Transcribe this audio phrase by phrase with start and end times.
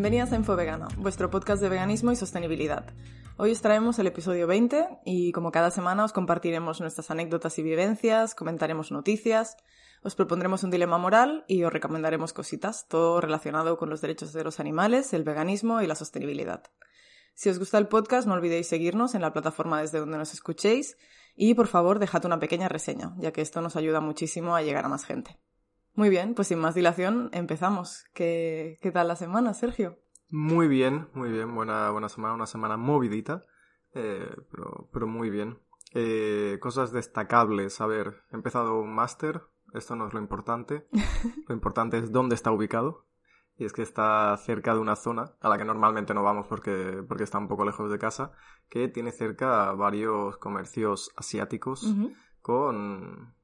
[0.00, 2.86] Bienvenidas a Info Vegana, vuestro podcast de veganismo y sostenibilidad.
[3.36, 7.62] Hoy os traemos el episodio 20 y como cada semana os compartiremos nuestras anécdotas y
[7.62, 9.58] vivencias, comentaremos noticias,
[10.02, 14.42] os propondremos un dilema moral y os recomendaremos cositas, todo relacionado con los derechos de
[14.42, 16.62] los animales, el veganismo y la sostenibilidad.
[17.34, 20.96] Si os gusta el podcast, no olvidéis seguirnos en la plataforma desde donde nos escuchéis
[21.36, 24.86] y por favor dejad una pequeña reseña, ya que esto nos ayuda muchísimo a llegar
[24.86, 25.38] a más gente.
[26.00, 28.06] Muy bien, pues sin más dilación, empezamos.
[28.14, 29.98] ¿Qué, qué tal la semana, Sergio?
[30.30, 31.54] Muy bien, muy bien.
[31.54, 33.44] Buena, buena semana, una semana movidita,
[33.92, 35.58] eh, pero, pero muy bien.
[35.92, 37.82] Eh, cosas destacables.
[37.82, 39.42] A ver, he empezado un máster.
[39.74, 40.88] Esto no es lo importante.
[41.46, 43.04] lo importante es dónde está ubicado.
[43.58, 47.04] Y es que está cerca de una zona a la que normalmente no vamos porque,
[47.06, 48.32] porque está un poco lejos de casa,
[48.70, 51.94] que tiene cerca varios comercios asiáticos
[52.40, 53.34] con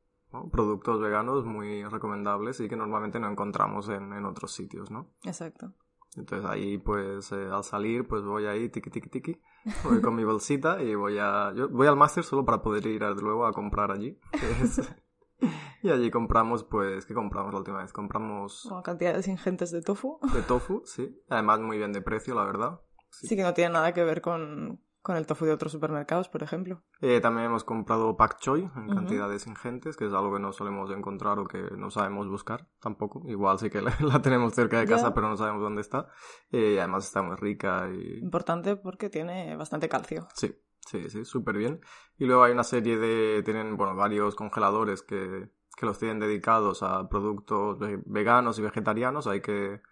[0.50, 5.10] productos veganos muy recomendables y que normalmente no encontramos en, en otros sitios, ¿no?
[5.24, 5.74] Exacto.
[6.16, 9.40] Entonces ahí pues eh, al salir pues voy ahí tiki tiki tiki,
[9.84, 11.52] voy con mi bolsita y voy a...
[11.54, 14.18] Yo voy al máster solo para poder ir luego a comprar allí.
[15.82, 17.04] y allí compramos pues...
[17.04, 17.92] ¿Qué compramos la última vez?
[17.92, 18.62] Compramos...
[18.64, 20.18] Bueno, cantidades ingentes de tofu.
[20.32, 21.22] De tofu, sí.
[21.28, 22.80] Además muy bien de precio, la verdad.
[23.10, 26.28] Sí, sí que no tiene nada que ver con, con el tofu de otros supermercados,
[26.28, 26.82] por ejemplo.
[27.00, 30.90] Eh, también hemos comprado pak choi en cantidades ingentes, que es algo que no solemos
[30.90, 33.22] encontrar o que no sabemos buscar tampoco.
[33.28, 36.08] Igual sí que la, tenemos cerca de casa, pero no sabemos dónde está.
[36.50, 38.18] Eh, y además está muy rica y...
[38.18, 40.26] Importante porque tiene bastante calcio.
[40.34, 41.80] Sí, sí, sí, súper bien.
[42.18, 43.44] Y luego hay una serie de...
[43.44, 49.28] Tienen, bueno, varios congeladores que, que los tienen dedicados a productos veganos y vegetarianos.
[49.28, 49.82] Hay que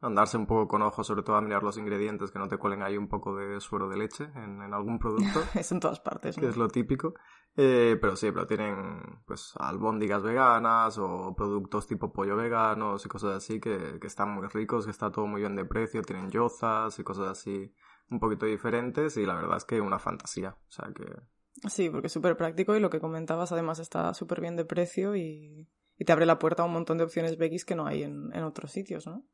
[0.00, 2.82] andarse un poco con ojos, sobre todo a mirar los ingredientes, que no te cuelen
[2.82, 5.42] ahí un poco de suero de leche en, algún producto.
[5.54, 7.14] es en todas partes, Que es lo típico.
[7.56, 13.36] Eh, pero sí, pero tienen pues albóndigas veganas o productos tipo pollo veganos y cosas
[13.36, 16.98] así que, que están muy ricos, que está todo muy bien de precio, tienen yozas
[16.98, 17.74] y cosas así
[18.10, 20.56] un poquito diferentes y la verdad es que una fantasía.
[20.68, 21.04] O sea que...
[21.68, 25.16] Sí, porque es súper práctico y lo que comentabas además está súper bien de precio
[25.16, 28.04] y, y, te abre la puerta a un montón de opciones veggies que no hay
[28.04, 29.24] en, en otros sitios, ¿no?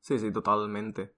[0.00, 1.14] Sí, sí, totalmente.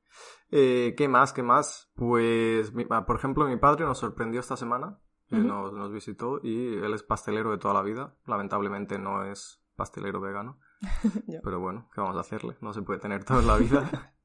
[0.50, 1.32] Eh, ¿Qué más?
[1.32, 1.90] ¿Qué más?
[1.94, 4.98] Pues, ah, por ejemplo, mi padre nos sorprendió esta semana,
[5.28, 8.16] nos, nos, visitó y él es pastelero de toda la vida.
[8.26, 10.58] Lamentablemente no es pastelero vegano.
[11.44, 12.56] Pero bueno, ¿qué vamos a hacerle?
[12.60, 14.14] No se puede tener toda la vida.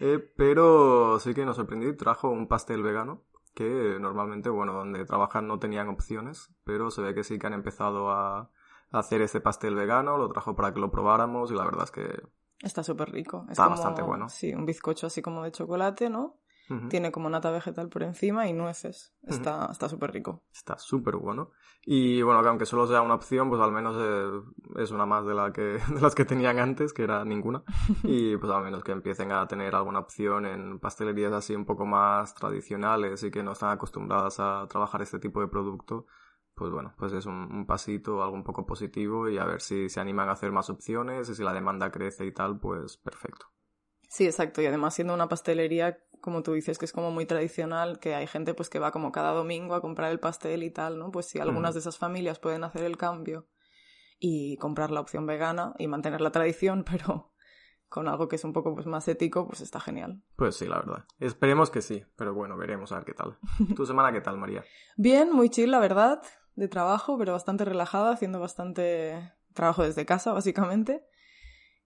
[0.00, 3.22] Eh, pero sí que nos sorprendió y trajo un pastel vegano
[3.54, 7.54] que normalmente, bueno, donde trabajan no tenían opciones, pero se ve que sí que han
[7.54, 8.50] empezado a
[8.90, 12.22] hacer ese pastel vegano, lo trajo para que lo probáramos y la verdad es que
[12.66, 13.46] Está súper rico.
[13.48, 14.28] Está bastante bueno.
[14.28, 16.40] Sí, un bizcocho así como de chocolate, ¿no?
[16.90, 19.14] Tiene como nata vegetal por encima y nueces.
[19.22, 20.42] Está súper rico.
[20.52, 21.52] Está súper bueno.
[21.84, 25.24] Y bueno, que aunque solo sea una opción, pues al menos eh, es una más
[25.24, 25.62] de, la que,
[25.94, 27.62] de las que tenían antes, que era ninguna.
[28.02, 31.86] y pues al menos que empiecen a tener alguna opción en pastelerías así un poco
[31.86, 36.06] más tradicionales y que no están acostumbradas a trabajar este tipo de producto
[36.56, 40.00] pues bueno, pues es un, pasito, algo un poco positivo y a ver si se
[40.00, 43.46] animan a hacer más opciones y si la demanda crece y tal, pues perfecto.
[44.08, 44.62] Sí, exacto.
[44.62, 48.26] Y además siendo una pastelería, como tú dices, que es como muy tradicional, que hay
[48.26, 51.10] gente pues que va como cada domingo a comprar el pastel y tal, ¿no?
[51.10, 53.48] Pues si algunas de esas familias pueden hacer el cambio
[54.18, 57.34] y comprar la opción vegana y mantener la tradición, pero
[57.86, 60.22] con algo que es un poco pues, más ético, pues está genial.
[60.36, 61.04] Pues sí, la verdad.
[61.18, 63.36] Esperemos que sí, pero bueno, veremos a ver qué tal.
[63.76, 64.64] ¿Tu semana qué tal, María?
[64.96, 66.22] Bien, muy chill, la verdad
[66.56, 71.04] de trabajo, pero bastante relajada, haciendo bastante trabajo desde casa, básicamente.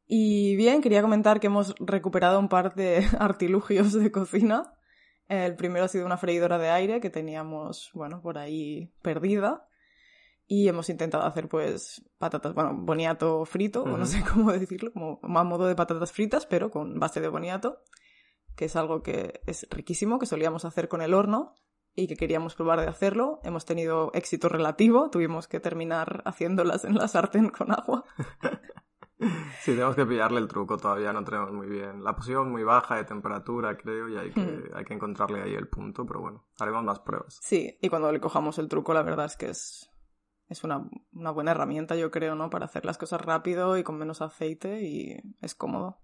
[0.07, 4.75] Y bien, quería comentar que hemos recuperado un par de artilugios de cocina.
[5.29, 9.67] El primero ha sido una freidora de aire que teníamos, bueno, por ahí perdida.
[10.47, 15.21] Y hemos intentado hacer, pues, patatas, bueno, boniato frito, o no sé cómo decirlo, como
[15.23, 17.85] más modo de patatas fritas, pero con base de boniato,
[18.57, 21.55] que es algo que es riquísimo, que solíamos hacer con el horno,
[21.95, 23.41] y que queríamos probar de hacerlo.
[23.45, 28.05] Hemos tenido éxito relativo, tuvimos que terminar haciéndolas en la sartén con agua.
[29.61, 32.03] Sí, tenemos que pillarle el truco, todavía no tenemos muy bien.
[32.03, 34.71] La posición muy baja de temperatura, creo, y hay que, hmm.
[34.75, 37.39] hay que encontrarle ahí el punto, pero bueno, haremos más pruebas.
[37.43, 39.91] Sí, y cuando le cojamos el truco, la verdad es que es,
[40.49, 42.49] es una, una buena herramienta, yo creo, ¿no?
[42.49, 46.01] Para hacer las cosas rápido y con menos aceite y es cómodo.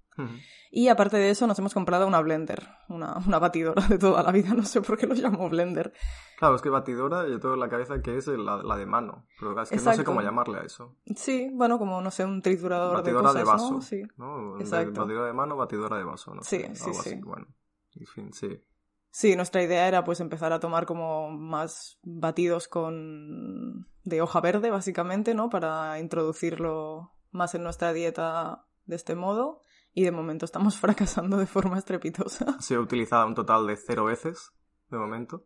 [0.70, 4.32] Y aparte de eso, nos hemos comprado una blender, una, una, batidora de toda la
[4.32, 5.92] vida, no sé por qué lo llamo blender.
[6.38, 9.26] Claro, es que batidora, yo tengo en la cabeza que es la, la de mano,
[9.38, 10.96] pero es que no sé cómo llamarle a eso.
[11.14, 13.74] Sí, bueno, como no sé, un triturador batidora de, cosas, de vaso.
[13.74, 13.82] ¿no?
[13.82, 15.00] Sí, Exacto.
[15.02, 16.42] Batidora de mano, batidora de vaso, ¿no?
[16.42, 17.20] Sí, sí, sí.
[17.22, 17.46] Bueno,
[17.94, 18.62] en fin, sí.
[19.10, 24.70] Sí, nuestra idea era pues empezar a tomar como más batidos con de hoja verde,
[24.70, 25.48] básicamente, ¿no?
[25.48, 29.62] Para introducirlo más en nuestra dieta de este modo
[29.96, 32.44] y de momento estamos fracasando de forma estrepitosa.
[32.58, 34.52] Ha sido utilizada un total de cero veces,
[34.90, 35.44] de momento.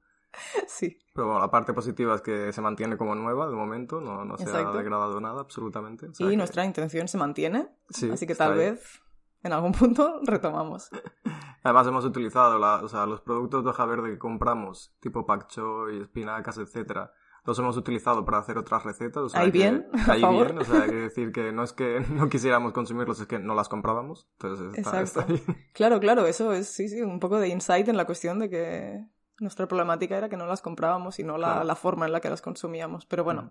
[0.68, 0.96] Sí.
[1.14, 4.36] Pero bueno, la parte positiva es que se mantiene como nueva de momento, no, no
[4.36, 4.68] se Exacto.
[4.70, 6.06] ha degradado nada absolutamente.
[6.08, 8.58] o sea Y que- nuestra intención se mantiene, Sí, así que tal ahí.
[8.58, 9.00] vez
[9.42, 10.90] en algún punto retomamos.
[11.64, 15.48] Además hemos utilizado la- o sea, los productos de hoja verde que compramos, tipo pak
[15.48, 17.12] choi, espinacas, etcétera,
[17.44, 19.22] los hemos utilizado para hacer otras recetas.
[19.22, 20.46] o sea Ahí que- bien, ahí favor.
[20.48, 23.38] bien, o sea, hay que decir que no es que no quisiéramos consumirlos, es que
[23.38, 24.28] no las comprábamos.
[24.38, 25.52] Entonces está, está Exacto.
[25.52, 25.56] ahí.
[25.72, 29.04] Claro, claro, eso es sí, sí, un poco de insight en la cuestión de que
[29.38, 31.64] nuestra problemática era que no las comprábamos y no la, Claro.
[31.64, 33.06] la forma en la que las consumíamos.
[33.06, 33.50] Pero bueno, Mm.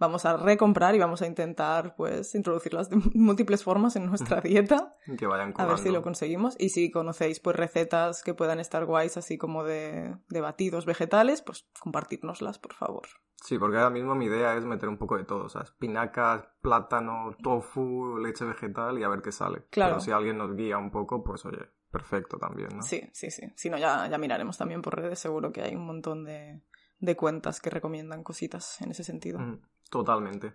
[0.00, 4.96] vamos a recomprar y vamos a intentar pues introducirlas de múltiples formas en nuestra dieta.
[5.16, 6.56] Que vayan A ver si lo conseguimos.
[6.58, 11.40] Y si conocéis pues recetas que puedan estar guays, así como de, de batidos vegetales,
[11.42, 13.06] pues compartírnoslas, por favor.
[13.44, 16.48] Sí, porque ahora mismo mi idea es meter un poco de todo, o sea, espinacas,
[16.60, 19.66] plátano, tofu, leche vegetal y a ver qué sale.
[19.70, 19.94] Claro.
[19.94, 22.82] Pero si alguien nos guía un poco, pues oye, perfecto también, ¿no?
[22.82, 23.50] Sí, sí, sí.
[23.54, 25.18] Si no, ya, ya miraremos también por redes.
[25.20, 26.60] Seguro que hay un montón de,
[26.98, 29.38] de cuentas que recomiendan cositas en ese sentido.
[29.38, 30.54] Mm, Totalmente.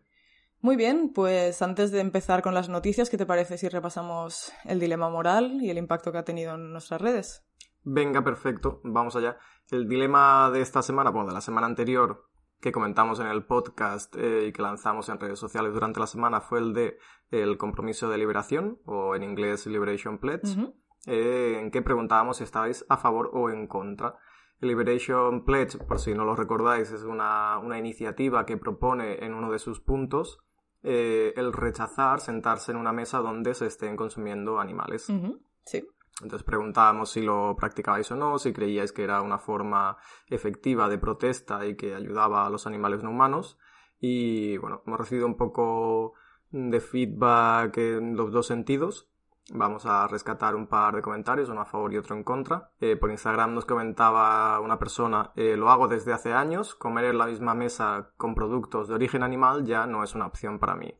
[0.60, 4.80] Muy bien, pues antes de empezar con las noticias, ¿qué te parece si repasamos el
[4.80, 7.46] dilema moral y el impacto que ha tenido en nuestras redes?
[7.84, 9.38] Venga, perfecto, vamos allá.
[9.70, 12.30] El dilema de esta semana, bueno, de la semana anterior,
[12.64, 16.40] que comentamos en el podcast eh, y que lanzamos en redes sociales durante la semana,
[16.40, 16.98] fue el de
[17.30, 20.58] el compromiso de liberación, o en inglés Liberation Pledge,
[21.06, 24.16] eh, en que preguntábamos si estabais a favor o en contra.
[24.62, 29.34] El Liberation Pledge, por si no lo recordáis, es una, una iniciativa que propone en
[29.34, 30.40] uno de sus puntos
[30.84, 35.12] eh, el rechazar sentarse en una mesa donde se estén consumiendo animales.
[35.66, 35.86] Sí.
[36.22, 41.00] Entonces preguntábamos si lo practicabais o no, si creíais que era una forma efectiva de
[41.00, 43.58] protesta y que ayudaba a los animales no humanos.
[44.00, 46.14] Y bueno, hemos recibido un poco
[46.52, 49.10] de feedback en los dos sentidos.
[49.52, 52.72] Vamos a rescatar un par de comentarios, uno a favor y otro en contra.
[52.80, 57.18] Eh, por Instagram nos comentaba una persona, eh, lo hago desde hace años, comer en
[57.18, 60.94] la misma mesa con productos de origen animal ya no es una opción para mí.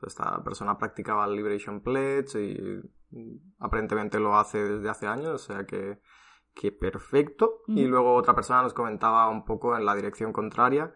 [0.00, 2.80] Esta persona practicaba el Liberation Pledge y
[3.10, 6.00] mm, aparentemente lo hace desde hace años, o sea que,
[6.54, 7.62] que perfecto.
[7.66, 10.94] Y luego otra persona nos comentaba un poco en la dirección contraria.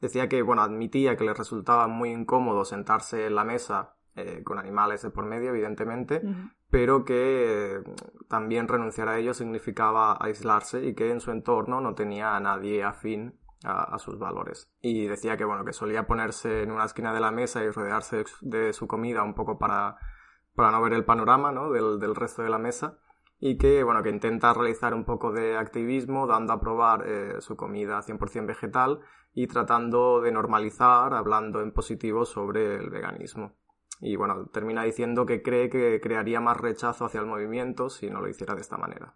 [0.00, 4.58] Decía que, bueno, admitía que le resultaba muy incómodo sentarse en la mesa eh, con
[4.58, 6.50] animales de por medio, evidentemente, Ujú.
[6.70, 7.80] pero que eh,
[8.28, 12.84] también renunciar a ello significaba aislarse y que en su entorno no tenía a nadie
[12.84, 14.70] afín a, a sus valores.
[14.80, 18.16] Y decía que bueno, que solía ponerse en una esquina de la mesa y rodearse
[18.18, 19.96] de, su- de su comida un poco para,
[20.54, 21.70] para no ver el panorama ¿no?
[21.70, 22.98] del, del resto de la mesa.
[23.40, 27.56] Y que, bueno, que intenta realizar un poco de activismo, dando a probar eh, su
[27.56, 28.98] comida 100% vegetal
[29.32, 33.52] y tratando de normalizar, hablando en positivo sobre el veganismo.
[34.00, 38.20] Y bueno, termina diciendo que cree que crearía más rechazo hacia el movimiento si no
[38.20, 39.14] lo hiciera de esta manera.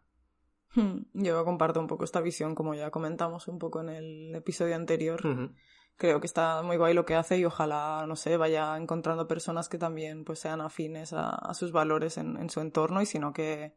[0.75, 4.75] Hmm, Yo comparto un poco esta visión, como ya comentamos un poco en el episodio
[4.75, 5.21] anterior.
[5.99, 9.69] Creo que está muy guay lo que hace y ojalá, no sé, vaya encontrando personas
[9.69, 13.33] que también pues sean afines a, a sus valores en, en su entorno y sino
[13.33, 13.75] que,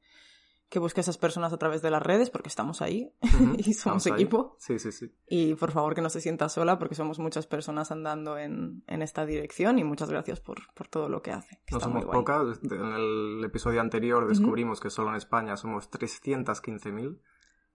[0.69, 3.53] que busque a esas personas a través de las redes porque estamos ahí Ujú.
[3.57, 4.13] y somos Estamos ahí.
[4.13, 4.55] equipo.
[4.59, 5.15] Sí, sí, sí.
[5.27, 9.01] Y por favor que no se sienta sola porque somos muchas personas andando en, en
[9.01, 11.61] esta dirección y muchas gracias por, por todo lo que hace.
[11.67, 12.59] que No somos pocas.
[12.63, 17.19] En el episodio anterior descubrimos que solo en España somos 315.000.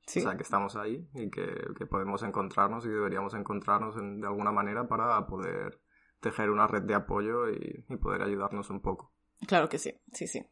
[0.06, 0.18] Sí.
[0.20, 1.46] O sea, que estamos ahí y que,
[1.78, 5.80] que podemos encontrarnos y deberíamos encontrarnos en- de alguna manera para poder
[6.20, 9.12] tejer una red de apoyo y, y poder ayudarnos un poco.
[9.46, 10.44] Claro que sí, sí, sí.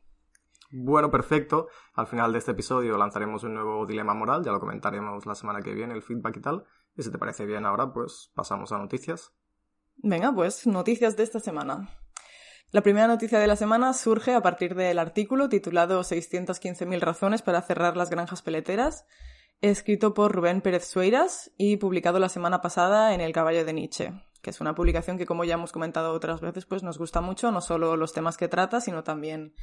[0.71, 1.69] Bueno, perfecto.
[1.95, 5.63] Al final de este episodio lanzaremos un nuevo dilema moral, ya lo comentaremos la semana
[5.63, 6.65] que viene, el feedback y tal.
[6.97, 9.33] Y si te parece bien ahora, pues pasamos a noticias.
[9.97, 11.89] Venga, pues noticias de esta semana.
[12.71, 17.63] La primera noticia de la semana surge a partir del artículo titulado 615.000 razones para
[17.63, 19.07] cerrar las granjas peleteras,
[19.63, 24.13] escrito por Rubén Pérez Sueiras y publicado la semana pasada en El Caballo de Nietzsche,
[24.43, 27.51] que es una publicación que, como ya hemos comentado otras veces, pues nos gusta mucho,
[27.51, 29.55] no solo los temas que trata, sino también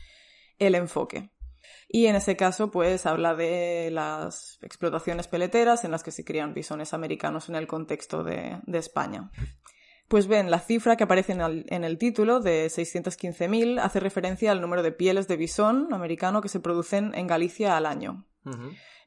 [0.59, 1.31] el enfoque.
[1.87, 6.53] Y en ese caso, pues habla de las explotaciones peleteras en las que se crían
[6.53, 9.31] bisones americanos en el contexto de, de España.
[10.07, 14.51] Pues ven, la cifra que aparece en el, en el título de 615.000 hace referencia
[14.51, 18.25] al número de pieles de bisón americano que se producen en Galicia al año.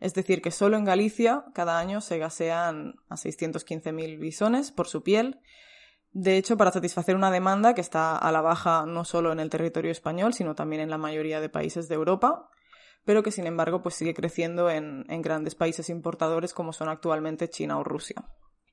[0.00, 5.04] Es decir, que solo en Galicia cada año se gasean a 615.000 bisones por su
[5.04, 5.38] piel.
[6.12, 9.50] De hecho, para satisfacer una demanda que está a la baja no solo en el
[9.50, 12.48] territorio español, sino también en la mayoría de países de Europa,
[13.04, 17.78] pero que sin embargo pues sigue creciendo en, grandes países importadores como son actualmente China
[17.78, 18.24] o Rusia.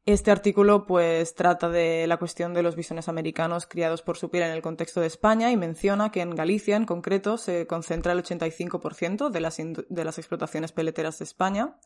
[0.06, 4.44] Este artículo pues trata de la cuestión de los bisones americanos criados por su piel
[4.44, 8.24] en el contexto de España y menciona que en Galicia en concreto se concentra el
[8.24, 11.80] 85% de las, de las explotaciones peleteras de España.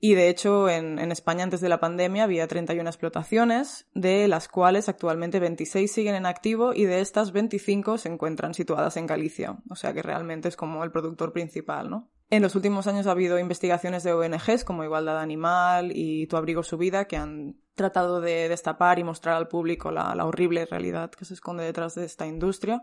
[0.00, 4.48] Y de hecho en, en, España antes de la pandemia había 31 explotaciones, de las
[4.48, 9.58] cuales actualmente 26 siguen en activo y de estas 25 se encuentran situadas en Galicia.
[9.68, 12.08] O sea que realmente es como el productor principal, ¿no?
[12.30, 16.62] En los últimos años ha habido investigaciones de ONGs como Igualdad Animal y Tu Abrigo
[16.62, 21.24] Su Vida que han tratado de destapar y mostrar al público la, horrible realidad que
[21.24, 22.82] se esconde detrás de esta industria.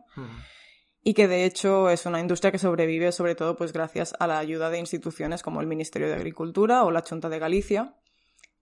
[1.08, 4.40] Y que de hecho es una industria que sobrevive sobre todo pues gracias a la
[4.40, 7.96] ayuda de instituciones como el Ministerio de Agricultura o la Chunta de Galicia,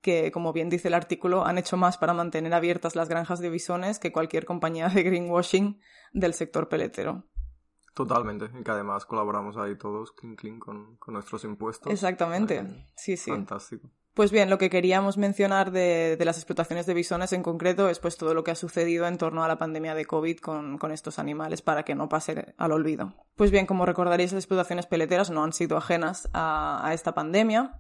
[0.02, 3.50] que como bien dice el artículo han hecho más para mantener abiertas las granjas de
[3.50, 5.80] bisones que cualquier compañía de greenwashing
[6.12, 7.24] del sector peletero.
[7.94, 11.94] Totalmente, y que además colaboramos ahí todos, clink, clink, con, nuestros impuestos.
[11.94, 13.32] Exactamente, sí, sí.
[13.32, 13.90] Fantástico.
[14.14, 18.16] Pues bien, lo que queríamos mencionar de, las explotaciones de bisones en concreto es pues
[18.16, 21.64] todo lo que ha sucedido en torno a la pandemia de COVID con, estos animales
[21.64, 23.14] para que no pase al olvido.
[23.36, 27.80] Pues bien, como recordaréis, las explotaciones peleteras no han sido ajenas a esta pandemia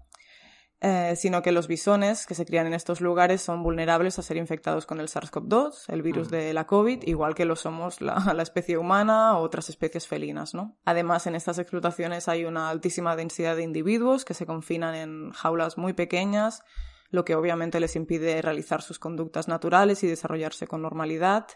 [0.85, 4.35] eh, sino que los bisones que se crían en estos lugares son vulnerables a ser
[4.35, 8.43] infectados con el SARS-CoV-2, el virus de la COVID, igual que lo somos la, la,
[8.43, 10.77] especie humana o otras especies felinas, ¿no?
[10.83, 15.77] Además, en estas explotaciones hay una altísima densidad de individuos que se confinan en jaulas
[15.77, 16.63] muy pequeñas,
[17.11, 21.47] lo que obviamente les impide realizar sus conductas naturales y desarrollarse con normalidad.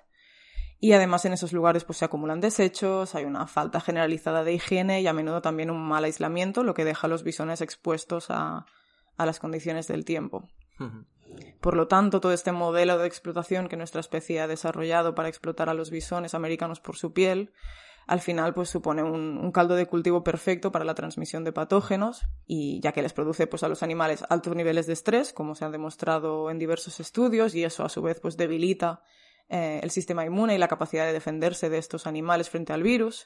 [0.79, 5.01] Y además en esos lugares pues se acumulan desechos, hay una falta generalizada de higiene
[5.01, 8.67] y a menudo también un mal aislamiento, lo que deja a los bisones expuestos a,
[9.17, 10.47] a las condiciones del tiempo.
[11.59, 15.69] Por lo tanto, todo este modelo de explotación que nuestra especie ha desarrollado para explotar
[15.69, 17.51] a los bisones americanos por su piel,
[18.07, 22.79] al final pues supone un, caldo de cultivo perfecto para la transmisión de patógenos y
[22.79, 25.69] ya que les produce pues a los animales altos niveles de estrés, como se ha
[25.69, 29.01] demostrado en diversos estudios, y eso a su vez pues debilita
[29.49, 33.25] eh, el sistema inmune y la capacidad de defenderse de estos animales frente al virus.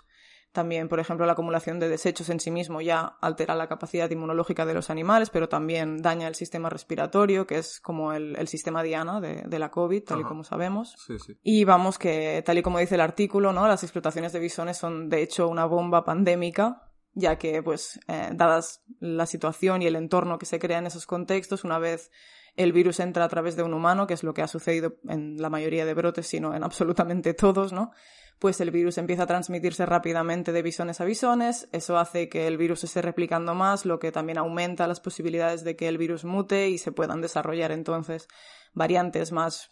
[0.52, 4.66] También, por ejemplo, la acumulación de desechos en sí mismo ya altera la capacidad inmunológica
[4.66, 9.22] de los animales, pero también daña el sistema respiratorio, que es como el, sistema diana
[9.22, 10.96] de, la COVID, tal y como sabemos.
[11.42, 13.68] Y vamos que, tal y como dice el artículo, ¿no?
[13.68, 18.84] Las explotaciones de bisones son, de hecho, una bomba pandémica ya que, pues, eh, dadas
[19.00, 22.10] la situación y el entorno que se crea en esos contextos, una vez
[22.56, 25.42] el virus entra a través de un humano, que es lo que ha sucedido en
[25.42, 27.92] la mayoría de brotes, sino en absolutamente todos, ¿no?
[28.40, 32.58] Pues el virus empieza a transmitirse rápidamente de bisones a bisones, eso hace que el
[32.58, 36.70] virus esté replicando más, lo que también aumenta las posibilidades de que el virus mute
[36.70, 38.28] y se puedan desarrollar entonces
[38.74, 39.70] variantes más,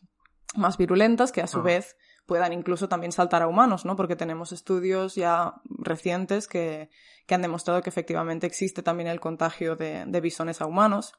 [0.56, 1.64] más virulentas que a su ah.
[1.64, 1.96] vez
[2.28, 3.96] puedan incluso también saltar a humanos, ¿no?
[3.96, 6.92] Porque tenemos estudios ya recientes que,
[7.26, 11.16] que han demostrado que efectivamente existe también el contagio de, de bisones a humanos.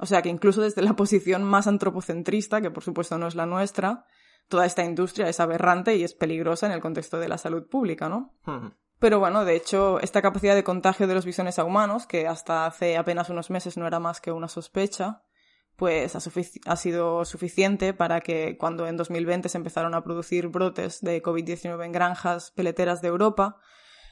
[0.00, 3.46] O sea que incluso desde la posición más antropocentrista, que por supuesto no es la
[3.46, 4.06] nuestra,
[4.48, 8.08] toda esta industria es aberrante y es peligrosa en el contexto de la salud pública,
[8.08, 8.34] ¿no?
[8.98, 12.66] Pero bueno, de hecho, esta capacidad de contagio de los bisones a humanos, que hasta
[12.66, 15.22] hace apenas unos meses no era más que una sospecha,
[15.76, 16.20] pues ha,
[16.66, 21.82] ha sido suficiente para que cuando en 2020 se empezaron a producir brotes de COVID-19
[21.82, 23.56] en granjas peleteras de Europa,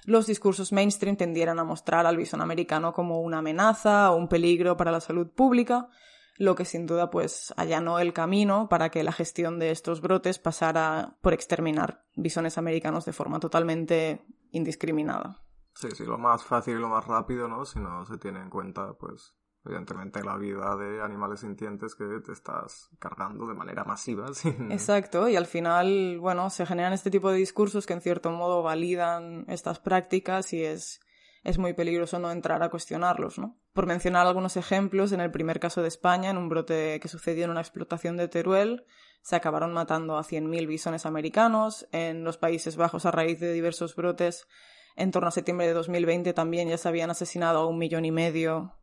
[0.09, 4.75] los discursos mainstream tendieran a mostrar al bisón americano como una amenaza o un peligro
[4.75, 5.91] para la salud pública,
[6.39, 10.39] lo que sin duda pues allanó el camino para que la gestión de estos brotes
[10.39, 15.43] pasara por exterminar bisones americanos de forma totalmente indiscriminada.
[15.75, 17.67] Sí, sí, lo más fácil y lo más rápido, ¿no?
[17.67, 22.33] Si no se tiene en cuenta, pues, evidentemente la vida de animales sintientes que te
[22.33, 24.27] estás cargando de manera masiva.
[24.71, 28.63] Exacto, y al final, bueno, se generan este tipo de discursos que en cierto modo
[28.63, 31.01] validan estas prácticas y es,
[31.45, 33.59] es muy peligroso no entrar a cuestionarlos, ¿no?
[33.73, 37.45] Por mencionar algunos ejemplos, en el primer caso de España, en un brote que sucedió
[37.45, 38.85] en una explotación de Teruel,
[39.23, 41.87] se acabaron matando a 100.000 bisones americanos.
[41.93, 44.49] En los Países Bajos, a raíz de diversos brotes,
[44.97, 48.11] en torno a septiembre de 2020 también ya se habían asesinado a un millón y
[48.11, 48.75] medio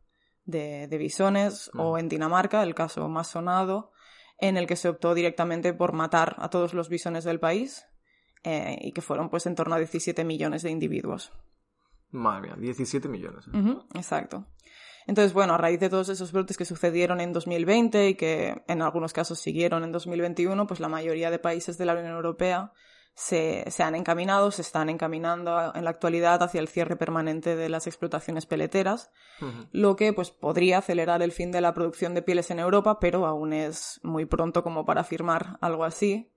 [0.46, 3.92] de, bisones, o en Dinamarca, el caso más sonado,
[4.38, 7.86] en el que se optó directamente por matar a todos los bisones del país
[8.44, 11.32] eh, y que fueron pues en torno a 17 millones de individuos.
[12.10, 13.44] Madre mía, 17 millones.
[13.52, 13.76] ¿eh?
[13.94, 14.46] exacto.
[15.06, 18.82] Entonces, bueno, a raíz de todos esos brotes que sucedieron en 2020 y que en
[18.82, 22.72] algunos casos siguieron en 2021, pues la mayoría de países de la Unión Europea
[23.16, 27.70] se, se, han encaminado, se están encaminando en la actualidad hacia el cierre permanente de
[27.70, 29.10] las explotaciones peleteras,
[29.72, 33.24] lo que pues podría acelerar el fin de la producción de pieles en Europa, pero
[33.24, 36.30] aún es muy pronto como para afirmar algo así.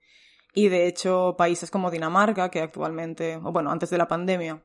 [0.53, 4.63] Y de hecho, países como Dinamarca, que actualmente, o bueno, antes de la pandemia,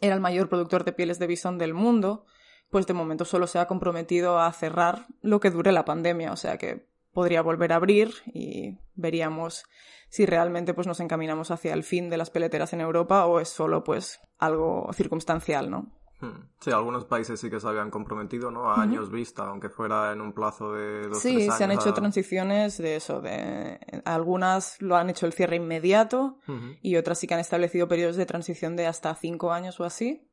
[0.00, 2.24] era el mayor productor de pieles de bisón del mundo,
[2.70, 6.36] pues de momento solo se ha comprometido a cerrar lo que dure la pandemia, o
[6.36, 6.87] sea que
[7.18, 9.64] podría volver a abrir y veríamos
[10.08, 13.48] si realmente pues nos encaminamos hacia el fin de las peleteras en Europa o es
[13.48, 15.90] solo pues algo circunstancial, ¿no?
[16.20, 16.46] Hmm.
[16.60, 18.70] Sí, algunos países sí que se habían comprometido, ¿no?
[18.70, 21.88] A años vista, aunque fuera en un plazo de dos Sí, tres se han hecho
[21.88, 26.38] a- transiciones de eso, de algunas lo han hecho el cierre inmediato
[26.82, 30.30] y otras sí que han establecido periodos de transición de hasta cinco años o así,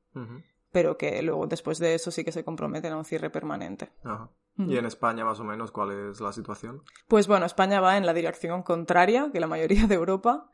[0.72, 3.90] pero que luego después de eso sí que se comprometen a un cierre permanente.
[4.04, 4.30] ajá.
[4.58, 6.82] Y en España, más o menos, ¿cuál es la situación?
[7.10, 10.50] Pues bueno, España va en la dirección contraria que la mayoría de Europa,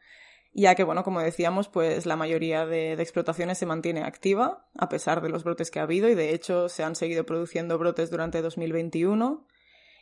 [0.53, 4.89] ya que, bueno, como decíamos, pues la mayoría de, de explotaciones se mantiene activa, a
[4.89, 8.09] pesar de los brotes que ha habido, y de hecho se han seguido produciendo brotes
[8.09, 9.45] durante 2021.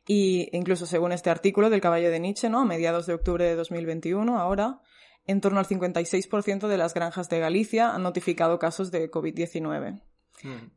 [0.08, 2.62] Y incluso según este artículo del caballo de Nietzsche, ¿no?
[2.62, 4.82] A mediados de octubre de 2021, ahora,
[5.28, 10.02] en torno al 56% de las granjas de Galicia han notificado casos de COVID-19.
[10.44, 10.72] Mm,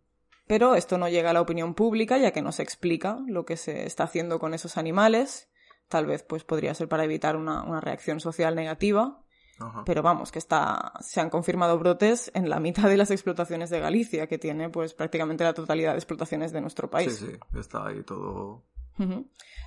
[0.46, 3.56] Pero esto no llega a la opinión pública, ya que no se explica lo que
[3.56, 5.49] se está haciendo con esos animales.
[5.88, 9.18] Tal vez pues podría ser para evitar una, una reacción social negativa.
[9.61, 9.82] Ajá.
[9.84, 13.78] Pero vamos, que está, se han confirmado brotes en la mitad de las explotaciones de
[13.80, 17.16] Galicia, que tiene pues prácticamente la totalidad de explotaciones de nuestro Sí, país.
[17.16, 18.64] sí, está ahí todo.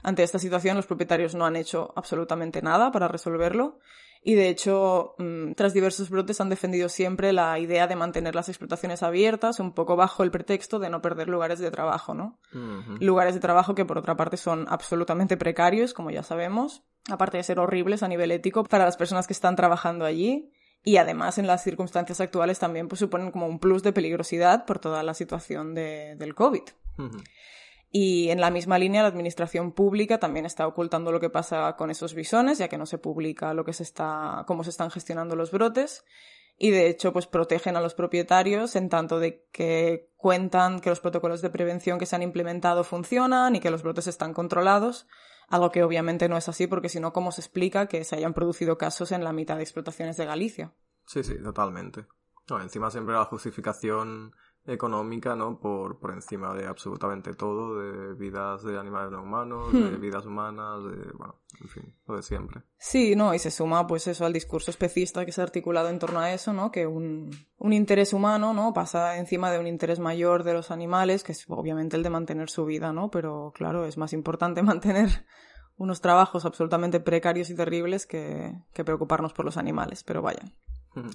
[0.04, 3.80] Ante esta situación, los propietarios no han hecho absolutamente nada para resolverlo.
[4.28, 8.50] Y de hecho, mm, tras diversos brotes han defendido siempre la idea de mantener las
[8.50, 12.40] explotaciones abiertas, un poco bajo el pretexto de no perder lugares de trabajo, ¿no?
[13.02, 17.44] Lugares de trabajo que por otra parte son absolutamente precarios, como ya sabemos, aparte de
[17.44, 20.52] ser horribles a nivel ético para las personas que están trabajando allí.
[20.84, 24.80] Y además, en las circunstancias actuales también pues, suponen como un plus de peligrosidad por
[24.80, 26.64] toda la situación de- del COVID.
[27.92, 31.90] Y en la misma línea, la administración pública también está ocultando lo que pasa con
[31.92, 35.36] esos bisones, ya que no se publica lo que se está, cómo se están gestionando
[35.36, 36.04] los brotes.
[36.58, 41.02] Y de hecho, pues protegen a los propietarios en tanto de que cuentan que los
[41.02, 45.08] protocolos de prevención que se han implementado funcionan y que los brotes están controlados.
[45.48, 48.34] Algo que obviamente no es así, porque si no, ¿cómo se explica que se hayan
[48.34, 50.74] producido casos en la mitad de explotaciones de Galicia?
[51.06, 52.08] Sí, sí, totalmente.
[52.50, 54.34] No, encima siempre la justificación
[54.68, 55.60] económica, ¿no?
[55.60, 60.02] Por, por encima de absolutamente todo, de vidas de animales no humanos, de Hmm.
[60.02, 62.64] vidas humanas, de, bueno, en fin, lo de siempre.
[62.78, 66.00] Sí, no, y se suma pues eso al discurso especista que se ha articulado en
[66.00, 66.72] torno a eso, ¿no?
[66.72, 68.74] Que un, un interés humano, ¿no?
[68.74, 72.50] Pasa encima de un interés mayor de los animales, que es obviamente el de mantener
[72.50, 73.10] su vida, ¿no?
[73.12, 75.26] Pero claro, es más importante mantener
[75.78, 80.44] unos trabajos absolutamente precarios y terribles que, que preocuparnos por los animales, pero vaya.
[80.96, 81.10] Ujú.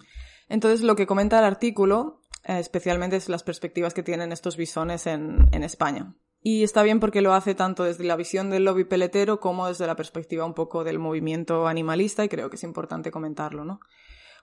[0.50, 5.06] Entonces, lo que comenta el artículo, eh, especialmente es las perspectivas que tienen estos bisones
[5.06, 6.14] en, España.
[6.42, 9.86] Y está bien porque lo hace tanto desde la visión del lobby peletero como desde
[9.86, 13.80] la perspectiva un poco del movimiento animalista y creo que es importante comentarlo, ¿no?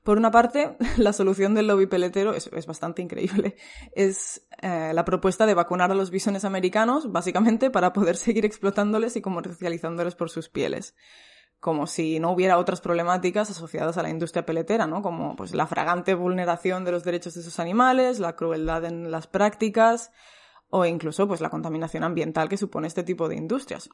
[0.03, 3.57] Por una parte, la solución del lobby peletero es, es bastante increíble.
[3.93, 9.17] Es eh, la propuesta de vacunar a los bisones americanos, básicamente para poder seguir explotándoles
[9.17, 10.95] y comercializándoles por sus pieles
[11.59, 15.01] como si no hubiera otras problemáticas asociadas a la industria peletera, ¿no?
[15.01, 19.27] Como pues la fragante vulneración de los derechos de esos animales, la crueldad en las
[19.27, 20.11] prácticas
[20.69, 23.89] o incluso pues la contaminación ambiental que supone este tipo de industrias.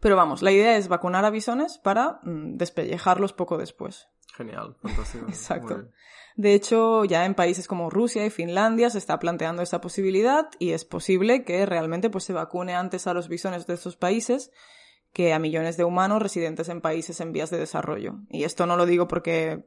[0.00, 4.08] Pero vamos, la idea es vacunar a bisones para mm, despellejarlos poco después.
[4.36, 5.26] Genial, fantástico.
[5.28, 5.88] Exacto.
[6.34, 10.72] De hecho, ya en países como Rusia y Finlandia se está planteando esa posibilidad y
[10.72, 14.50] es posible que realmente pues, se vacune antes a los bisones de esos países
[15.16, 18.16] que a millones de humanos residentes en países en vías de desarrollo.
[18.28, 19.66] Y esto no lo digo porque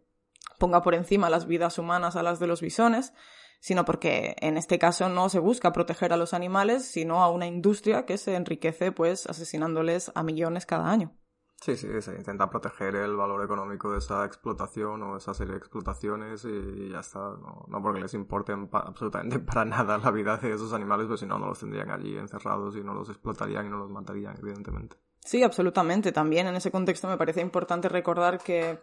[0.59, 3.13] ponga por encima las vidas humanas a las de los bisones,
[3.59, 7.47] sino porque en este caso no se busca proteger a los animales, sino a una
[7.47, 11.15] industria que se enriquece pues asesinándoles a millones cada año.
[11.61, 15.57] Sí, sí, se intenta proteger el valor económico de esa explotación o esa serie de
[15.57, 17.19] explotaciones y ya está.
[17.67, 21.25] No, porque les importen pa- absolutamente para nada la vida de esos animales, pues si
[21.25, 24.95] no, no los tendrían allí encerrados y no los explotarían y no los matarían, evidentemente.
[25.29, 26.11] Sí, absolutamente.
[26.11, 28.79] También en ese contexto me parece importante recordar que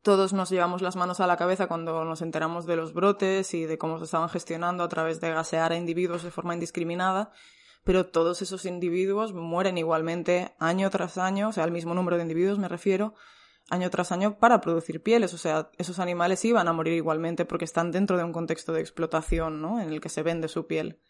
[0.00, 3.64] todos nos llevamos las manos a la cabeza cuando nos enteramos de los brotes y
[3.64, 7.32] de cómo se estaban gestionando a través de gasear a individuos de forma indiscriminada,
[7.82, 12.22] pero todos esos individuos mueren igualmente año tras año, o sea, el mismo número de
[12.22, 13.14] individuos me refiero,
[13.68, 17.64] año tras año para producir pieles, o sea, esos animales iban a morir igualmente porque
[17.64, 19.80] están dentro de un contexto de explotación, ¿no?
[19.80, 21.00] En el que se vende su piel.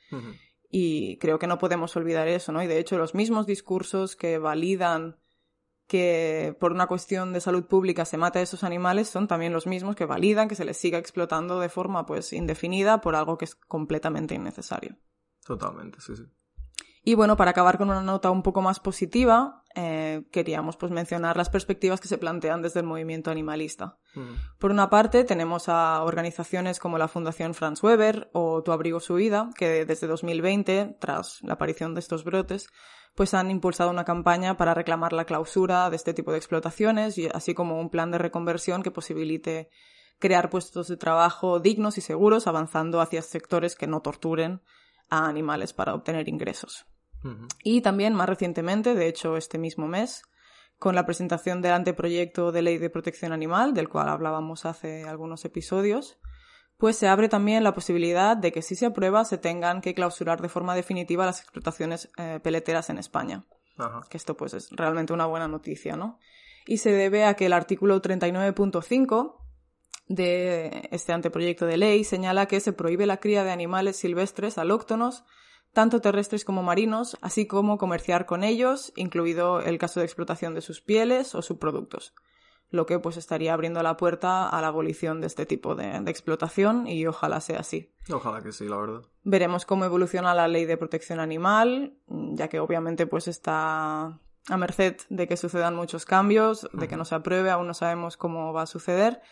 [0.74, 2.62] Y creo que no podemos olvidar eso, ¿no?
[2.62, 5.18] Y de hecho, los mismos discursos que validan
[5.87, 9.66] que por una cuestión de salud pública se mata a esos animales son también los
[9.66, 13.44] mismos que validan que se les siga explotando de forma pues indefinida por algo que
[13.44, 14.96] es completamente innecesario.
[15.44, 16.22] Totalmente, sí, sí.
[17.04, 21.37] Y bueno, para acabar con una nota un poco más positiva, eh, queríamos pues mencionar
[21.37, 23.98] las perspectivas que se plantean desde el movimiento animalista.
[24.58, 29.14] Por una parte, tenemos a organizaciones como la Fundación Franz Weber o Tu Abrigo Su
[29.14, 32.68] Vida, que desde 2020, tras la aparición de estos brotes,
[33.14, 37.28] pues han impulsado una campaña para reclamar la clausura de este tipo de explotaciones, y
[37.32, 39.70] así como un plan de reconversión que posibilite
[40.18, 44.62] crear puestos de trabajo dignos y seguros, avanzando hacia sectores que no torturen
[45.11, 46.87] a animales para obtener ingresos.
[47.62, 50.22] Y también más recientemente, de hecho este mismo mes,
[50.78, 55.44] con la presentación del anteproyecto de ley de protección animal, del cual hablábamos hace algunos
[55.44, 56.18] episodios,
[56.76, 60.42] pues se abre también la posibilidad de que si se aprueba se tengan que clausurar
[60.42, 63.44] de forma definitiva las explotaciones eh, peleteras en España.
[64.11, 66.18] Que esto pues es realmente una buena noticia, ¿no?
[66.66, 69.37] Y se debe a que el artículo 39.5
[70.08, 75.24] de este anteproyecto de ley señala que se prohíbe la cría de animales silvestres alóctonos
[75.72, 80.61] tanto terrestres como marinos, así como comerciar con ellos, incluido el caso de explotación de
[80.61, 82.14] sus pieles o subproductos,
[82.70, 86.87] lo que pues estaría abriendo la puerta a la abolición de este tipo de, explotación
[86.87, 87.94] y ojalá sea así.
[88.11, 89.02] Ojalá que sí, la verdad.
[89.22, 94.96] Veremos cómo evoluciona la ley de protección animal, ya que obviamente pues está a merced
[95.08, 98.62] de que sucedan muchos cambios, de que no se apruebe, aún no sabemos cómo va
[98.62, 99.22] a suceder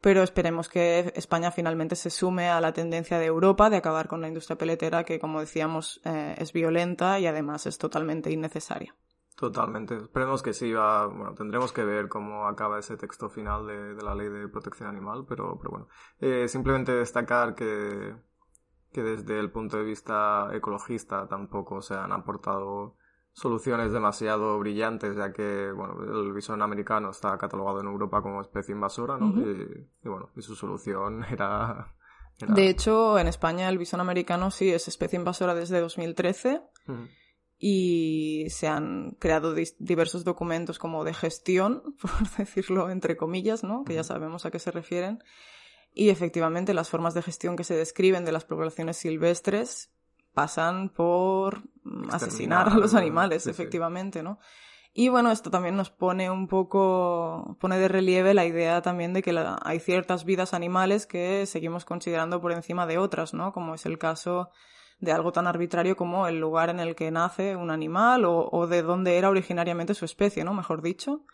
[0.00, 4.20] pero esperemos que España finalmente se sume a la tendencia de Europa de acabar con
[4.20, 8.94] la industria peletera que, como decíamos, eh, es violenta y además es totalmente innecesaria.
[9.36, 9.96] Totalmente.
[9.96, 10.72] Esperemos que sí.
[10.72, 14.88] Va, bueno, tendremos que ver cómo acaba ese texto final de, la ley de protección
[14.88, 15.88] animal, pero, pero bueno.
[16.18, 18.16] Eh, simplemente destacar que,
[18.92, 22.96] que desde el punto de vista ecologista tampoco se han aportado
[23.38, 28.74] soluciones demasiado brillantes, ya que bueno, el bisón americano está catalogado en Europa como especie
[28.74, 29.28] invasora, ¿no?
[29.40, 31.94] y, bueno, y su solución era,
[32.40, 36.62] De hecho, en España el bisón americano sí es especie invasora desde 2013
[37.58, 43.84] y se han creado diversos documentos como de gestión, por decirlo entre comillas, ¿no?
[43.84, 45.22] Que ya sabemos a qué se refieren.
[45.92, 49.90] Y efectivamente las formas de gestión que se describen de las poblaciones silvestres
[50.38, 51.64] pasan por
[52.12, 54.38] asesinar a los animales, efectivamente, ¿no?
[54.94, 59.20] Y bueno, esto también nos pone un poco, pone de relieve la idea también de
[59.20, 63.52] que hay ciertas vidas animales que seguimos considerando por encima de otras, ¿no?
[63.52, 64.50] Como es el caso
[65.00, 68.82] de algo tan arbitrario como el lugar en el que nace un animal o, de
[68.82, 70.54] dónde era originariamente su especie, ¿no?
[70.54, 71.24] Mejor dicho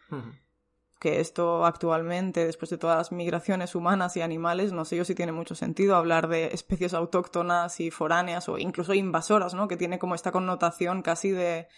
[1.04, 5.14] que esto actualmente, después de todas las migraciones humanas y animales, no sé yo si
[5.14, 9.68] tiene mucho sentido hablar de especies autóctonas y foráneas o incluso invasoras, ¿no?
[9.68, 11.68] Que tiene como esta connotación casi de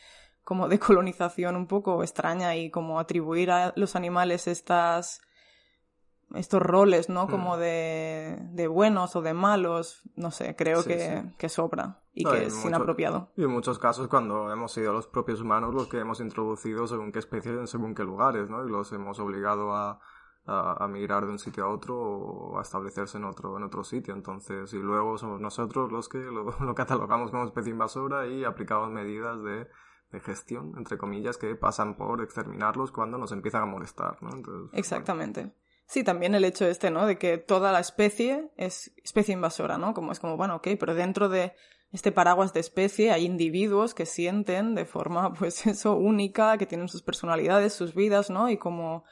[0.45, 5.23] como de colonización un poco extraña y como atribuir a los animales estas
[6.35, 7.29] estos roles, ¿no?
[7.29, 7.61] Como mm.
[7.61, 12.65] de, de, buenos o de malos, no sé, creo que, que, sobra y que es
[12.65, 13.31] inapropiado.
[13.37, 17.13] Y en muchos casos cuando hemos sido los propios humanos los que hemos introducido según
[17.13, 18.67] qué especies en según qué lugares, ¿no?
[18.67, 20.01] Y los hemos obligado a,
[20.47, 24.15] a, migrar de un sitio a otro o a establecerse en otro, en otro sitio.
[24.15, 28.91] Entonces, y luego somos nosotros los que lo, lo catalogamos como especie invasora y aplicamos
[28.91, 29.69] medidas de,
[30.13, 34.31] de gestión, entre comillas, que pasan por exterminarlos cuando nos empiezan a molestar, ¿no?
[34.73, 35.53] Exactamente.
[35.87, 37.07] Sí, también el hecho este, ¿no?
[37.07, 39.95] De que toda la especie es especie invasora, ¿no?
[39.95, 41.53] Como es como, bueno, ok, pero dentro de
[41.93, 46.89] este paraguas de especie hay individuos que sienten de forma, pues eso, única, que tienen
[46.89, 48.51] sus personalidades, sus vidas, ¿no?
[48.51, 49.05] Y como,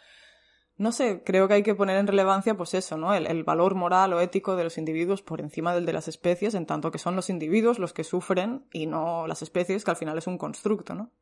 [0.77, 3.15] no sé, creo que hay que poner en relevancia, pues eso, ¿no?
[3.15, 6.55] El, el valor moral o ético de los individuos por encima del de las especies,
[6.55, 9.97] en tanto que son los individuos los que sufren y no las especies, que al
[9.97, 11.13] final es un constructo, ¿no?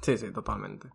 [0.00, 0.88] Sí, sí, totalmente.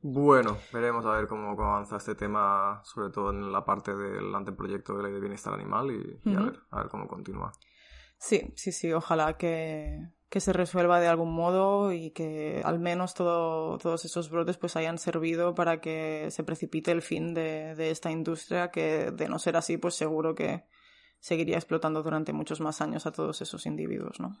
[0.00, 4.96] Bueno, veremos a ver cómo, avanza este tema, sobre todo en la parte del anteproyecto
[4.96, 7.52] de ley de bienestar animal y, a, ver, a ver cómo continúa.
[8.16, 13.14] Sí, sí, sí, ojalá que, que se resuelva de algún modo y que al menos
[13.14, 17.90] todo, todos esos brotes pues hayan servido para que se precipite el fin de, de,
[17.90, 20.64] esta industria que de no ser así pues seguro que
[21.20, 24.36] seguiría explotando durante muchos más años a todos esos individuos, ¿no?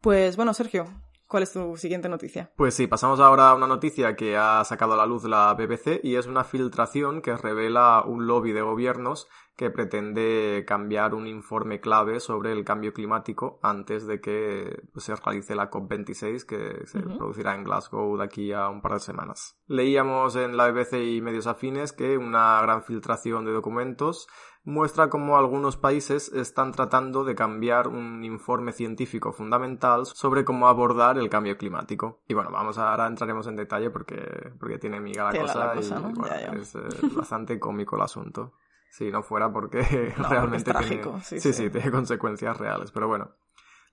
[0.00, 0.86] Pues bueno, Sergio,
[1.30, 2.50] ¿Cuál es tu siguiente noticia?
[2.56, 6.00] Pues sí, pasamos ahora a una noticia que ha sacado a la luz la BBC
[6.02, 11.80] y es una filtración que revela un lobby de gobiernos que pretende cambiar un informe
[11.80, 17.54] clave sobre el cambio climático antes de que se realice la COP26 que se producirá
[17.54, 19.56] en Glasgow de aquí a un par de semanas.
[19.68, 24.26] Leíamos en la BBC y medios afines que una gran filtración de documentos
[24.64, 31.18] muestra cómo algunos países están tratando de cambiar un informe científico fundamental sobre cómo abordar
[31.18, 32.22] el cambio climático.
[32.28, 36.58] Y bueno, vamos a, ahora entraremos en detalle porque, porque tiene miga la cosa, y
[36.58, 36.80] es eh,
[37.16, 38.54] bastante cómico el asunto.
[38.90, 39.82] Si no fuera porque
[40.16, 42.90] realmente trágico, sí, sí, tiene consecuencias reales.
[42.90, 43.30] Pero bueno,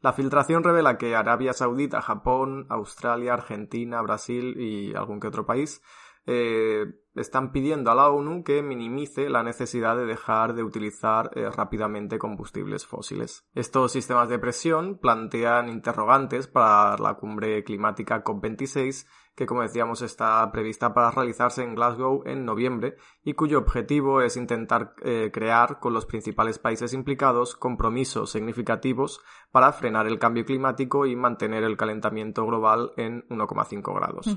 [0.01, 5.81] La filtración revela que Arabia Saudita, Japón, Australia, Argentina, Brasil y algún que otro país
[6.29, 6.85] eh,
[7.19, 12.19] están pidiendo a la ONU que minimice la necesidad de dejar de utilizar eh, rápidamente
[12.19, 13.45] combustibles fósiles.
[13.53, 19.05] Estos sistemas de presión plantean interrogantes para la cumbre climática COP26
[19.37, 24.35] que como decíamos está prevista para realizarse en Glasgow en noviembre y cuyo objetivo es
[24.35, 31.05] intentar eh, crear con los principales países implicados compromisos significativos para frenar el cambio climático
[31.05, 34.35] y mantener el calentamiento global en 1,5 grados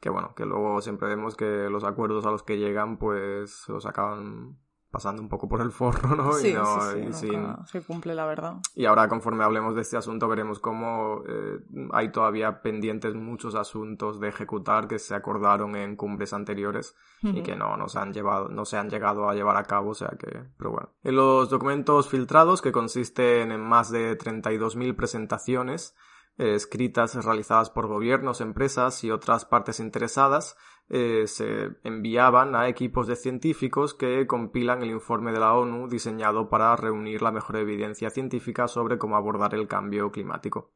[0.00, 3.84] que bueno, que luego siempre vemos que los acuerdos a los que llegan pues los
[3.86, 4.58] acaban
[4.90, 6.32] pasando un poco por el forro, ¿no?
[6.32, 8.54] Sí, y no, sí, sí, y sin- se cumple la verdad.
[8.74, 11.58] y ahora conforme hablemos de este asunto veremos cómo eh,
[11.92, 17.54] hay todavía pendientes muchos asuntos de ejecutar que se acordaron en cumbres anteriores y que
[17.54, 20.10] no, no se han llevado, no se han llegado a llevar a cabo, o sea
[20.18, 20.88] que, pero bueno.
[21.02, 25.94] En los documentos filtrados, que consisten en más de 32.000 presentaciones,
[26.38, 30.56] eh, escritas realizadas por gobiernos, empresas y otras partes interesadas,
[30.88, 36.48] eh, se enviaban a equipos de científicos que compilan el informe de la ONU diseñado
[36.48, 40.70] para reunir la mejor evidencia científica sobre cómo abordar el cambio climático.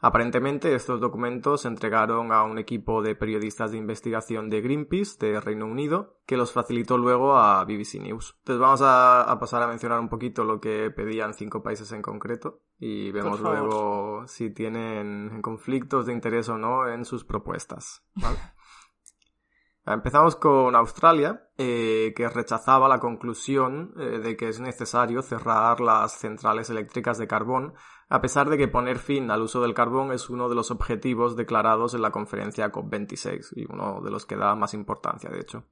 [0.00, 5.40] Aparentemente, estos documentos se entregaron a un equipo de periodistas de investigación de Greenpeace de
[5.40, 8.36] Reino Unido, que los facilitó luego a BBC News.
[8.38, 12.02] Entonces vamos a, a pasar a mencionar un poquito lo que pedían cinco países en
[12.02, 18.04] concreto y vemos luego si tienen conflictos de interés o no en sus propuestas.
[18.14, 18.38] ¿vale?
[19.94, 26.12] Empezamos con Australia, eh, que rechazaba la conclusión eh, de que es necesario cerrar las
[26.12, 27.72] centrales eléctricas de carbón,
[28.08, 31.36] a pesar de que poner fin al uso del carbón es uno de los objetivos
[31.36, 35.64] declarados en la conferencia COP26 y uno de los que da más importancia, de hecho.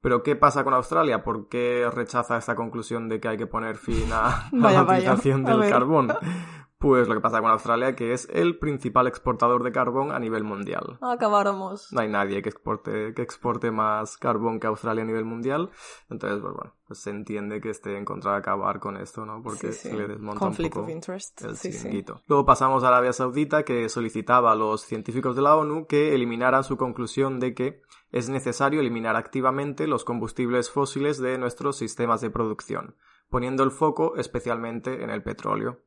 [0.00, 1.24] Pero ¿qué pasa con Australia?
[1.24, 4.92] ¿Por qué rechaza esta conclusión de que hay que poner fin a, a Vaya, la
[4.92, 6.12] utilización del carbón?
[6.78, 10.44] Pues lo que pasa con Australia que es el principal exportador de carbón a nivel
[10.44, 10.98] mundial.
[11.00, 11.92] Acabáramos.
[11.92, 15.70] No hay nadie que exporte, que exporte más carbón que Australia a nivel mundial.
[16.10, 19.42] Entonces, pues bueno, pues se entiende que esté en contra de acabar con esto, ¿no?
[19.42, 19.88] Porque Sí, sí.
[19.90, 21.42] se le desmonta Conflict un of poco interest.
[21.42, 22.04] el Sí.
[22.26, 26.64] Luego pasamos a Arabia Saudita, que solicitaba a los científicos de la ONU que eliminaran
[26.64, 32.30] su conclusión de que es necesario eliminar activamente los combustibles fósiles de nuestros sistemas de
[32.30, 32.96] producción,
[33.28, 35.80] poniendo el foco especialmente en el petróleo.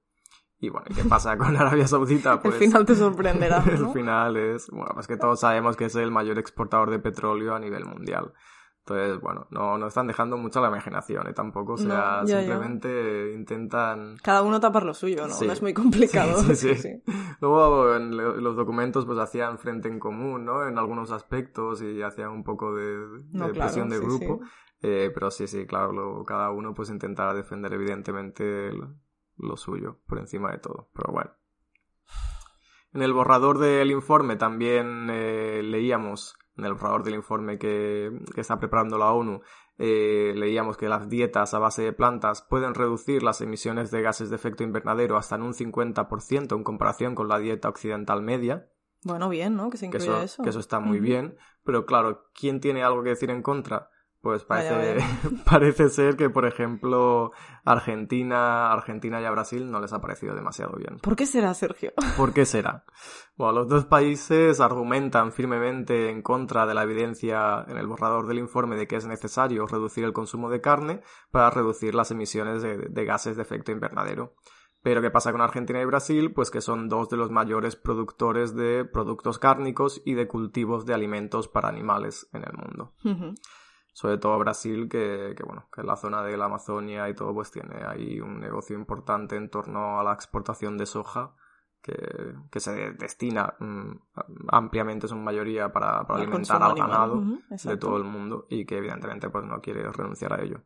[0.60, 2.40] Y bueno, ¿y ¿qué pasa con Arabia Saudita?
[2.42, 3.64] Pues El final te sorprenderá.
[3.72, 3.94] el ¿no?
[3.94, 7.60] final es, bueno, pues que todos sabemos que es el mayor exportador de petróleo a
[7.60, 8.34] nivel mundial.
[8.80, 11.34] Entonces, bueno, no, no están dejando mucho la imaginación, ¿eh?
[11.34, 12.40] Tampoco, o sea, No, ya, ya.
[12.40, 14.16] simplemente intentan...
[14.24, 15.34] Cada uno tapar lo suyo, ¿no?
[15.34, 15.46] Sí.
[15.46, 16.38] No es muy complicado.
[16.44, 16.90] Sí, sí, sí.
[17.42, 20.66] Luego en lo- los documentos pues hacían frente en común, ¿no?
[20.66, 24.40] En algunos aspectos y hacían un poco de, de No, claro, presión de grupo.
[24.82, 28.96] Eh, pero sí, sí, claro, luego cada uno pues intentará defender evidentemente lo,
[29.38, 30.90] lo suyo por encima de todo.
[30.94, 31.32] Pero bueno.
[32.94, 38.42] En el borrador del informe también eh, leíamos, en el borrador del informe que, que
[38.42, 39.42] está preparando la ONU,
[39.78, 44.30] eh, leíamos que las dietas a base de plantas pueden reducir las emisiones de gases
[44.32, 48.72] de efecto invernadero hasta en un 50% en comparación con la dieta occidental media
[49.04, 49.70] Bueno, bien, ¿no?
[49.70, 50.44] Que se que incluya eso, eso.
[50.44, 53.92] que eso está muy bien, pero claro, ¿quién tiene algo que decir en contra?
[54.22, 54.98] Pues parece,
[55.46, 57.32] parece ser que, por ejemplo,
[57.64, 60.98] Argentina, Argentina y a Brasil no les ha parecido demasiado bien.
[61.00, 61.94] ¿Por qué será, Sergio?
[62.16, 62.86] ¿Por qué será?
[63.38, 68.40] Bueno, los dos países argumentan firmemente en contra de la evidencia en el borrador del
[68.40, 72.78] informe de que es necesario reducir el consumo de carne para reducir las emisiones de,
[72.90, 74.34] de gases de efecto invernadero.
[74.82, 76.34] Pero ¿qué pasa con Argentina y Brasil?
[76.34, 80.94] Pues que son dos de los mayores productores de productos cárnicos y de cultivos de
[80.94, 82.94] alimentos para animales en el mundo.
[83.98, 87.34] Sobre todo Brasil, que, que bueno, que en la zona de la Amazonia y todo,
[87.34, 91.34] pues tiene ahí un negocio importante en torno a la exportación de soja,
[91.82, 91.96] que,
[92.52, 93.92] que se destina mm,
[94.50, 96.90] ampliamente, en su mayoría, para, para Al alimentar al animal.
[96.92, 97.16] ganado
[97.72, 100.62] de todo el mundo y que evidentemente pues no quiere renunciar a ello.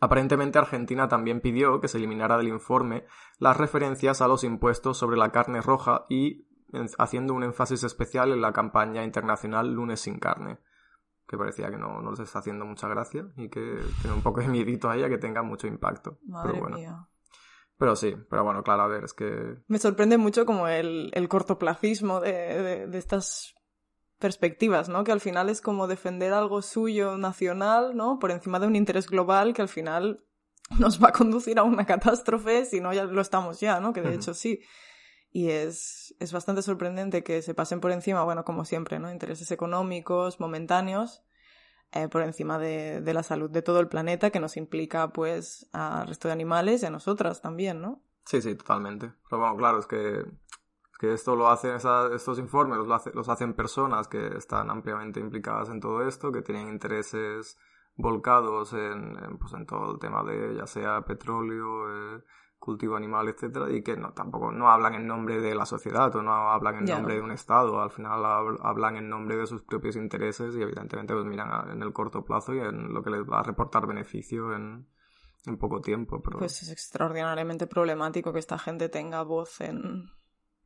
[0.00, 3.06] Aparentemente Argentina también pidió que se eliminara del informe
[3.38, 8.30] las referencias a los impuestos sobre la carne roja y en- haciendo un énfasis especial
[8.30, 10.58] en la campaña internacional Lunes sin carne,
[11.28, 14.40] que parecía que no, no les está haciendo mucha gracia y que tiene un poco
[14.40, 16.18] de miedito a ella que tenga mucho impacto.
[16.26, 17.08] Madre pero bueno, mía.
[17.78, 21.28] pero sí, pero bueno, claro, a ver, es que Me sorprende mucho como el, el
[21.28, 23.54] cortoplacismo de, de- de estas
[24.18, 25.04] perspectivas, ¿no?
[25.04, 28.18] Que al final es como defender algo suyo nacional, ¿no?
[28.18, 30.24] Por encima de un interés global que al final
[30.78, 33.92] nos va a conducir a una catástrofe si no ya lo estamos ya, ¿no?
[33.92, 34.60] Que de hecho sí.
[35.36, 39.12] Y es, es bastante sorprendente que se pasen por encima, bueno, como siempre, ¿no?
[39.12, 41.24] Intereses económicos, momentáneos,
[41.92, 45.68] eh, por encima de, de la salud de todo el planeta, que nos implica, pues,
[45.74, 48.00] al resto de animales y a nosotras también, ¿no?
[48.24, 49.12] Sí, sí, totalmente.
[49.28, 51.76] Pero bueno, claro, es que, es que esto lo hacen,
[52.14, 56.68] estos informes los, los hacen personas que están ampliamente implicadas en todo esto, que tienen
[56.68, 57.58] intereses
[57.94, 62.22] volcados en, pues en todo el tema de ya sea petróleo, eh,
[62.66, 66.20] cultivo animal, etcétera, y que no tampoco no hablan en nombre de la sociedad o
[66.20, 68.24] no hablan en nombre de un estado, al final
[68.60, 72.54] hablan en nombre de sus propios intereses y evidentemente pues miran en el corto plazo
[72.54, 74.88] y en lo que les va a reportar beneficio en,
[75.46, 76.20] en poco tiempo.
[76.20, 76.38] Pero...
[76.38, 80.10] Pues es extraordinariamente problemático que esta gente tenga voz en,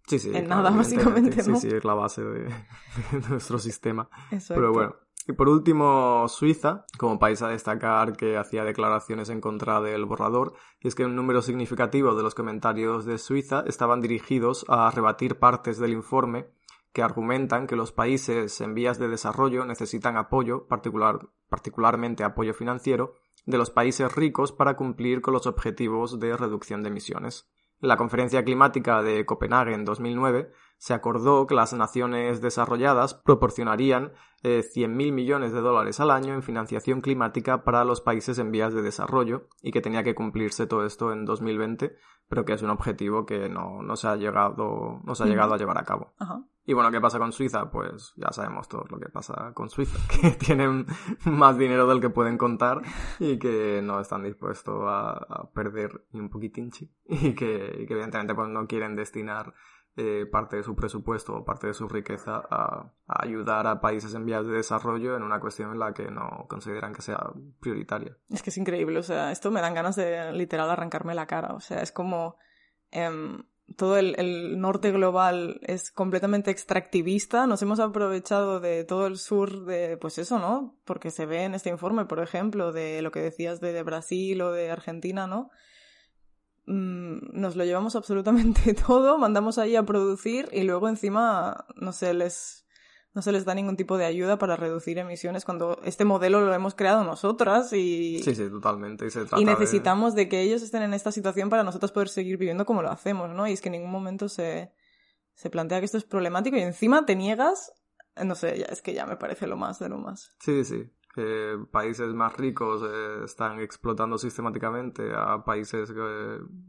[0.06, 1.56] Sí, sí, en nada, básicamente, ¿no?
[1.56, 2.44] Sí, sí, es la base de,
[3.12, 4.08] de nuestro sistema.
[4.48, 4.96] Pero bueno,
[5.30, 10.54] y por último, Suiza, como país a destacar que hacía declaraciones en contra del borrador,
[10.80, 15.38] y es que un número significativo de los comentarios de Suiza estaban dirigidos a rebatir
[15.38, 16.48] partes del informe
[16.92, 23.14] que argumentan que los países en vías de desarrollo necesitan apoyo, particular, particularmente apoyo financiero,
[23.46, 27.48] de los países ricos para cumplir con los objetivos de reducción de emisiones.
[27.80, 34.12] En la conferencia climática de Copenhague en 2009 se acordó que las naciones desarrolladas proporcionarían
[34.42, 38.72] eh, 100.000 millones de dólares al año en financiación climática para los países en vías
[38.72, 41.94] de desarrollo y que tenía que cumplirse todo esto en 2020,
[42.30, 45.52] pero que es un objetivo que no, no se ha llegado, no se ha llegado
[45.52, 46.14] a llevar a cabo.
[46.64, 47.70] Y bueno, ¿qué pasa con Suiza?
[47.70, 50.86] Pues ya sabemos todos lo que pasa con Suiza, que tienen
[51.26, 52.80] más dinero del que pueden contar
[53.18, 56.70] y que no están dispuestos a, perder ni un poquitín
[57.04, 59.52] y que, y que evidentemente pues no quieren destinar
[59.96, 64.24] eh, parte de su presupuesto o parte de su riqueza a, ayudar a países en
[64.24, 67.18] vías de desarrollo en una cuestión en la que no consideran que sea
[67.60, 68.16] prioritaria.
[68.30, 71.54] Es que es increíble, o sea, esto me dan ganas de literal arrancarme la cara,
[71.54, 72.36] o sea, es como
[72.92, 73.42] em,
[73.76, 79.64] todo el, el, norte global es completamente extractivista, nos hemos aprovechado de todo el sur
[79.64, 80.78] de, pues eso, ¿no?
[80.84, 84.52] Porque se ve en este informe, por ejemplo, de lo que decías de Brasil o
[84.52, 85.50] de Argentina, ¿no?
[86.72, 92.14] Mm, nos lo llevamos absolutamente todo, mandamos ahí a producir y luego encima no se
[92.14, 92.64] les
[93.12, 96.54] no se les da ningún tipo de ayuda para reducir emisiones cuando este modelo lo
[96.54, 100.28] hemos creado nosotras y sí sí totalmente y, necesitamos de...
[100.28, 103.48] que ellos estén en esta situación para nosotros poder seguir viviendo como lo hacemos no
[103.48, 104.72] y es que en ningún momento se
[105.34, 107.72] se plantea que esto es problemático y encima te niegas
[108.14, 110.36] no sé ya es que ya me parece lo más de lo más.
[110.38, 110.88] Sí sí
[111.20, 115.92] que países más ricos eh, están explotando sistemáticamente a países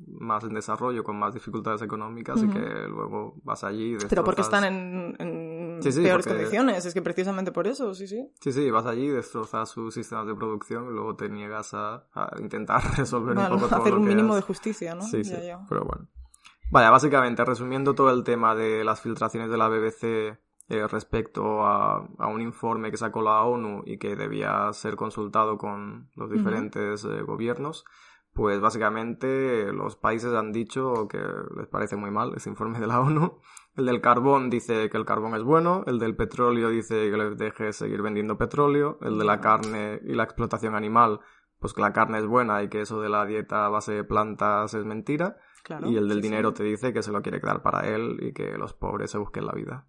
[0.08, 3.94] más en desarrollo, con más dificultades económicas y que luego vas allí.
[3.94, 4.10] Destrozas...
[4.10, 8.30] Pero porque están en, peores condiciones, es que precisamente por eso, sí, sí.
[8.42, 12.08] Sí, sí, vas allí, destrozas sus sistemas de producción y luego te niegas a,
[12.40, 15.04] intentar resolver un poco todo Hacer un mínimo de justicia, ¿no?
[15.04, 15.36] Sí, sí,
[15.70, 16.08] pero bueno.
[16.72, 20.40] Vaya, básicamente, resumiendo todo el tema de las filtraciones de la BBC
[20.72, 26.10] eh, respecto a, un informe que sacó la ONU y que debía ser consultado con
[26.16, 27.84] los diferentes eh, gobiernos,
[28.32, 31.22] pues básicamente los países han dicho que
[31.58, 33.42] les parece muy mal ese informe de la ONU.
[33.76, 37.38] El del carbón dice que el carbón es bueno, el del petróleo dice que les
[37.38, 41.20] deje seguir vendiendo petróleo, el de la carne y la explotación animal,
[41.60, 44.04] pues que la carne es buena y que eso de la dieta a base de
[44.06, 45.36] plantas es mentira.
[45.86, 48.58] y el del dinero te dice que se lo quiere quedar para él y que
[48.58, 49.86] los pobres se busquen la vida.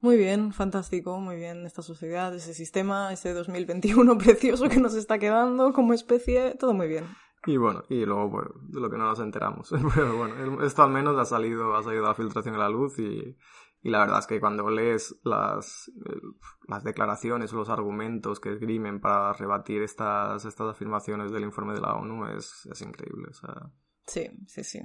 [0.00, 5.18] Muy bien, fantástico, muy bien esta sociedad, ese sistema, ese 2021 precioso que nos está
[5.18, 7.04] quedando como especie, todo muy bien.
[7.46, 9.70] Y bueno, y luego pues, de lo que no nos enteramos.
[9.94, 13.36] Pero bueno, esto al menos ha salido, ha salido la filtración a la luz y,
[13.82, 15.90] y la verdad es que cuando lees las,
[16.66, 21.80] las declaraciones o los argumentos que esgrimen para rebatir estas, estas afirmaciones del informe de
[21.80, 23.28] la ONU es, es increíble.
[23.30, 23.70] O sea...
[24.06, 24.80] Sí, sí, sí.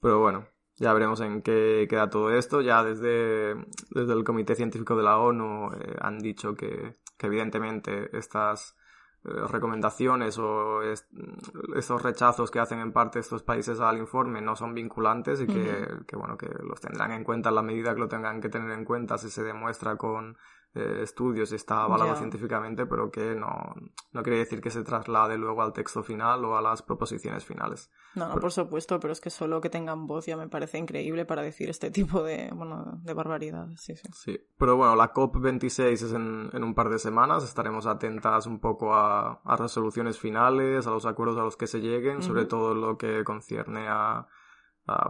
[0.00, 2.60] Pero bueno, ya veremos en qué queda todo esto.
[2.60, 3.54] Ya desde,
[3.90, 8.76] desde el Comité Científico de la ONU eh, han dicho que, que evidentemente estas
[9.24, 14.74] eh, recomendaciones o estos rechazos que hacen en parte estos países al informe no son
[14.74, 18.08] vinculantes y que, que, bueno que los tendrán en cuenta en la medida que lo
[18.08, 20.36] tengan que tener en cuenta si se demuestra con
[20.76, 23.74] eh, estudios y está avalado científicamente, pero que no,
[24.12, 27.90] no quiere decir que se traslade luego al texto final o a las proposiciones finales.
[28.14, 31.24] No, no, por supuesto, pero es que solo que tengan voz ya me parece increíble
[31.24, 33.80] para decir este tipo de, bueno, de barbaridades.
[33.80, 34.08] Sí, sí.
[34.12, 38.60] sí, pero bueno, la COP26 es en, en un par de semanas, estaremos atentas un
[38.60, 42.74] poco a, a resoluciones finales, a los acuerdos a los que se lleguen, sobre todo
[42.74, 44.28] lo que concierne a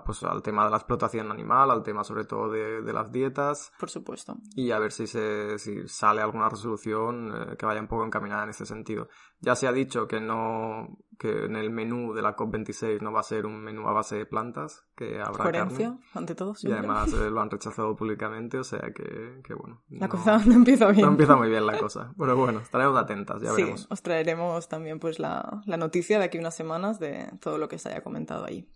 [0.05, 3.73] pues al tema de la explotación animal, al tema sobre todo de, de, las dietas.
[3.79, 4.37] Por supuesto.
[4.55, 8.45] Y a ver si, se, si sale alguna resolución eh, que vaya un poco encaminada
[8.45, 9.09] en este sentido.
[9.41, 13.21] Ya se ha dicho que no, que en el menú de la COP26 no va
[13.21, 16.07] a ser un menú a base de plantas, que habrá Coherencia, carne.
[16.15, 16.55] ante todo.
[16.63, 19.83] Y además eh, lo han rechazado públicamente, o sea que, que bueno.
[19.91, 21.05] La cosa no empieza bien.
[21.05, 22.15] No empieza muy bien la cosa.
[22.17, 23.87] Pero bueno, estaremos atentas, ya sí, veremos.
[23.91, 27.79] os traeremos también pues la, la noticia de aquí unas semanas de todo lo que
[27.79, 28.71] se haya comentado ahí,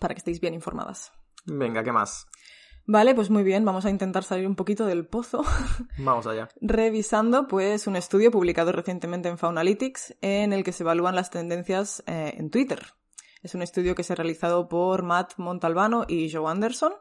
[0.00, 1.12] para que estéis bien informadas.
[1.46, 2.26] Venga, ¿qué más?
[2.84, 5.44] Vale, pues muy bien, vamos a intentar salir un poquito del pozo.
[5.98, 6.48] Vamos allá.
[6.60, 12.02] Revisando, pues, un estudio publicado recientemente en Faunalytics en el que se evalúan las tendencias
[12.08, 12.94] eh, en Twitter.
[13.42, 16.92] Es un estudio que se ha realizado por Matt Montalbano y Joe Anderson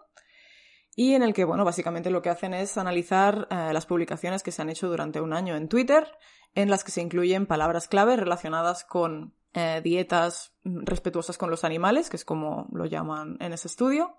[0.95, 4.51] y en el que, bueno, básicamente lo que hacen es analizar eh, las publicaciones que
[4.51, 6.07] se han hecho durante un año en Twitter,
[6.53, 12.09] en las que se incluyen palabras clave relacionadas con eh, dietas respetuosas con los animales,
[12.09, 14.15] que es como lo llaman en ese estudio,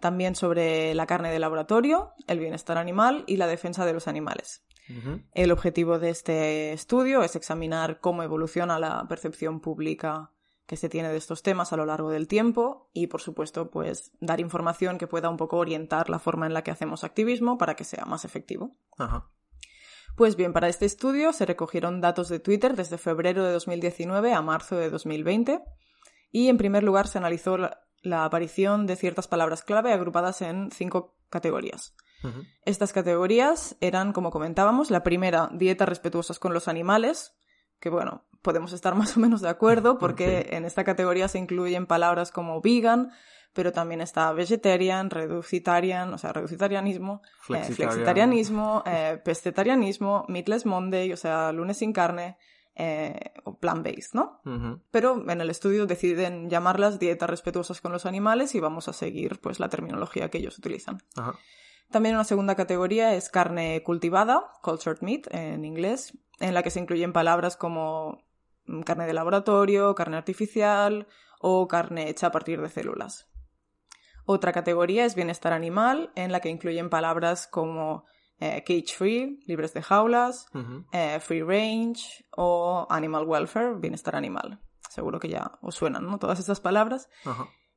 [0.00, 4.64] también sobre la carne de laboratorio, el bienestar animal y la defensa de los animales.
[5.32, 10.32] El objetivo de este estudio es examinar cómo evoluciona la percepción pública
[10.66, 14.12] que se tiene de estos temas a lo largo del tiempo y, por supuesto, pues
[14.20, 17.74] dar información que pueda un poco orientar la forma en la que hacemos activismo para
[17.74, 18.76] que sea más efectivo.
[18.98, 19.30] Ajá.
[20.16, 24.42] Pues bien, para este estudio se recogieron datos de Twitter desde febrero de 2019 a
[24.42, 25.62] marzo de 2020
[26.30, 30.70] y, en primer lugar, se analizó la, la aparición de ciertas palabras clave agrupadas en
[30.70, 31.94] cinco categorías.
[32.64, 37.34] Estas categorías eran, como comentábamos, la primera, dietas respetuosas con los animales,
[37.80, 41.86] que bueno, podemos estar más o menos de acuerdo porque en esta categoría se incluyen
[41.86, 43.10] palabras como vegan,
[43.52, 47.90] pero también está vegetarian, reducitarian, o sea, reducitarianismo, eh, Flexitarian.
[47.90, 52.38] flexitarianismo, eh, pescetarianismo, meatless Monday, o sea, lunes sin carne,
[52.74, 54.40] eh, o plant-based, ¿no?
[54.90, 59.40] Pero en el estudio deciden llamarlas dietas respetuosas con los animales y vamos a seguir
[59.40, 61.02] pues la terminología que ellos utilizan.
[61.16, 61.34] Ajá.
[61.92, 66.80] También una segunda categoría es carne cultivada, cultured meat en inglés, en la que se
[66.80, 68.24] incluyen palabras como
[68.64, 71.06] mm, carne de laboratorio, carne artificial
[71.38, 73.28] o carne hecha a partir de células.
[74.24, 78.04] Otra categoría es bienestar animal, en la que incluyen palabras como
[78.38, 80.46] eh, cage free, libres de jaulas,
[80.92, 84.60] eh, free range o animal welfare, bienestar animal.
[84.88, 86.18] Seguro que ya os suenan, ¿no?
[86.18, 87.08] Todas estas palabras.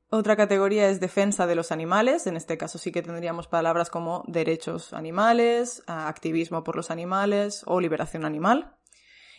[0.08, 2.26] Otra categoría es defensa de los animales.
[2.26, 7.62] En este caso sí que tendríamos palabras como derechos animales, ah, activismo por los animales
[7.66, 8.76] o liberación animal.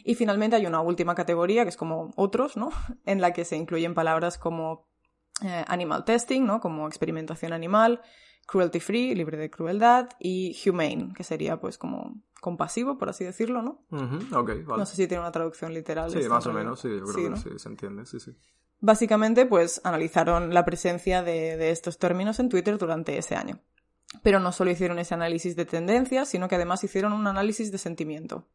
[0.03, 2.71] Y finalmente hay una última categoría que es como otros, ¿no?
[3.05, 4.87] En la que se incluyen palabras como
[5.43, 6.59] eh, animal testing, ¿no?
[6.59, 8.01] Como experimentación animal,
[8.45, 13.61] cruelty free, libre de crueldad, y humane, que sería pues como compasivo, por así decirlo,
[13.61, 13.83] ¿no?
[13.91, 14.37] Ujú.
[14.37, 14.77] Ok, vale.
[14.77, 16.11] No sé si tiene una traducción literal.
[16.11, 17.37] Sí, más o menos, sí, yo creo sí, que ¿no?
[17.37, 18.35] sí, se entiende, sí, sí.
[18.79, 23.59] Básicamente, pues analizaron la presencia de, de estos términos en Twitter durante ese año.
[24.23, 27.77] Pero no solo hicieron ese análisis de tendencias, sino que además hicieron un análisis de
[27.77, 28.47] sentimiento.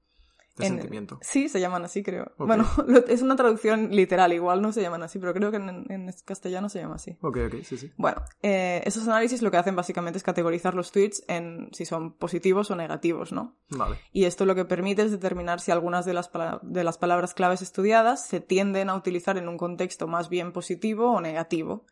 [0.56, 1.18] De En- sentimiento.
[1.22, 2.32] Sí, se llaman así, creo.
[2.36, 5.86] Bueno, lo- es una traducción literal, igual no se llaman así, pero creo que en,
[5.90, 7.16] en castellano se llama así.
[7.22, 7.90] Ok, ok, sí, sí.
[7.96, 12.12] Bueno, eh, esos análisis lo que hacen básicamente es categorizar los tweets en si son
[12.12, 13.56] positivos o negativos, ¿no?
[13.70, 13.96] Vale.
[14.12, 16.30] Y esto lo que permite es determinar si algunas de las,
[16.62, 21.12] de las palabras claves estudiadas se tienden a utilizar en un contexto más bien positivo
[21.12, 21.86] o negativo,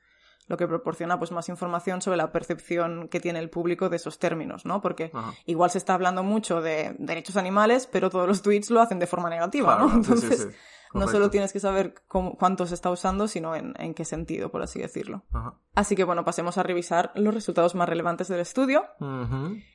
[0.51, 4.18] lo que proporciona pues más información sobre la percepción que tiene el público de esos
[4.18, 4.80] términos, ¿no?
[4.82, 5.32] Porque Ajá.
[5.46, 9.07] igual se está hablando mucho de derechos animales, pero todos los tweets lo hacen de
[9.07, 9.88] forma negativa, Claro, ¿no?
[9.90, 10.48] sí, sí, Entonces,
[10.93, 14.51] no solo tienes que saber cómo- cuánto se está usando, sino en, en qué sentido,
[14.51, 15.22] por así decirlo.
[15.32, 15.55] Ajá.
[15.74, 18.84] Así que bueno, pasemos a revisar los resultados más relevantes del estudio.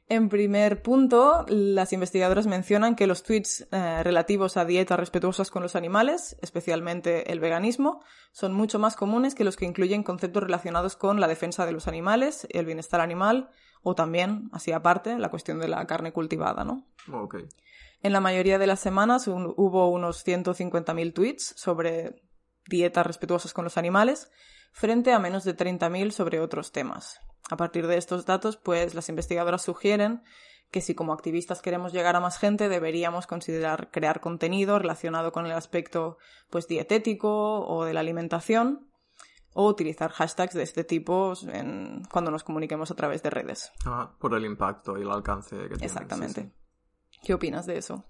[0.07, 5.63] En primer punto, las investigadoras mencionan que los tweets eh, relativos a dietas respetuosas con
[5.63, 8.01] los animales, especialmente el veganismo,
[8.31, 11.87] son mucho más comunes que los que incluyen conceptos relacionados con la defensa de los
[11.87, 13.49] animales, el bienestar animal
[13.81, 16.83] o también, así aparte, la cuestión de la carne cultivada, ¿no?
[18.05, 22.21] En la mayoría de las semanas un- hubo unos 150.000 tweets sobre
[22.67, 24.29] dietas respetuosas con los animales,
[24.73, 27.19] frente a menos de 30.000 sobre otros temas.
[27.49, 30.21] A partir de estos datos, pues las investigadoras sugieren
[30.69, 35.45] que si como activistas queremos llegar a más gente, deberíamos considerar crear contenido relacionado con
[35.47, 36.17] el aspecto
[36.51, 38.87] pues dietético o de la alimentación
[39.55, 43.71] o utilizar hashtags de este tipo en- cuando nos comuniquemos a través de redes.
[43.85, 44.15] Ajá.
[44.19, 45.85] Por el impacto y el alcance que tiene.
[45.85, 46.41] Exactamente.
[46.41, 46.64] sí, sí.
[47.25, 48.05] ¿Qué opinas de eso?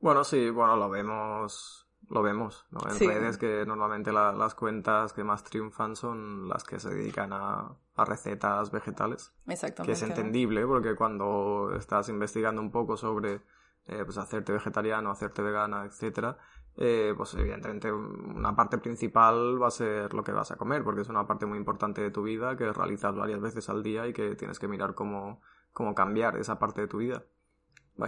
[0.00, 2.80] Bueno, sí, bueno, lo vemos, lo vemos, ¿no?
[2.88, 3.06] En Sí.
[3.06, 7.76] redes que normalmente la- las cuentas que más triunfan son las que se dedican a,
[7.96, 9.86] a recetas vegetales, Exactamente.
[9.86, 13.42] que es entendible porque cuando estás investigando un poco sobre
[13.86, 16.38] eh, pues hacerte vegetariano, hacerte vegana, etcétera,
[16.76, 21.00] eh, pues evidentemente una parte principal va a ser lo que vas a comer, porque
[21.00, 24.12] es una parte muy importante de tu vida que realizas varias veces al día y
[24.12, 25.40] que tienes que mirar cómo,
[25.72, 27.24] cómo cambiar esa parte de tu vida.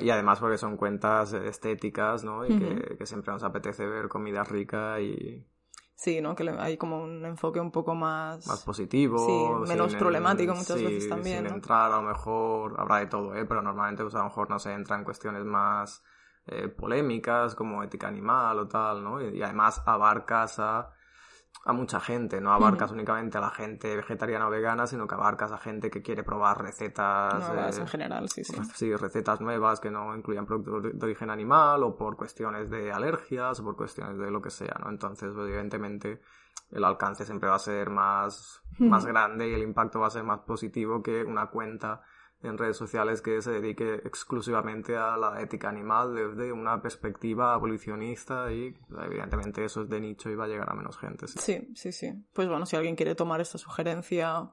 [0.01, 2.47] Y además porque son cuentas eh, estéticas, ¿no?
[2.47, 5.47] Y que, que siempre nos apetece ver comida rica y...
[5.95, 6.35] Sí, ¿no?
[6.35, 8.47] Que hay como un enfoque un poco más...
[8.47, 9.19] Más positivo.
[9.19, 11.55] Sí, menos problemático muchas sí, veces también, Sin ¿no?
[11.55, 13.45] entrar, a lo mejor, habrá de todo, ¿eh?
[13.45, 16.03] Pero normalmente, pues a lo mejor no se entra en cuestiones más
[16.47, 19.21] eh, polémicas, como ética animal o tal, ¿no?
[19.23, 20.91] Y, y además abarcas a,
[21.65, 25.53] a mucha gente, no abarcas únicamente a la gente vegetariana o vegana, sino que abarcas
[25.53, 27.49] a gente que quiere probar recetas...
[27.49, 28.57] Nuevas eh, en general, sí, sí.
[28.75, 33.61] Sí, recetas nuevas que no incluyan productos de- origen animal o por cuestiones de alergias
[33.61, 34.91] o por cuestiones de lo que sea, ¿no?
[34.91, 36.21] Entonces, pues, evidentemente,
[36.73, 40.25] el alcance siempre va a ser más, más grande y el impacto va a ser
[40.25, 42.03] más positivo que una cuenta
[42.43, 48.51] en redes sociales que se dedique exclusivamente a la ética animal desde una perspectiva abolicionista
[48.53, 51.29] y evidentemente eso es de nicho y va a llegar a menos gente.
[51.29, 51.39] sí.
[51.39, 52.13] Sí, sí, sí.
[52.33, 54.51] Pues bueno, si alguien quiere tomar esta sugerencia,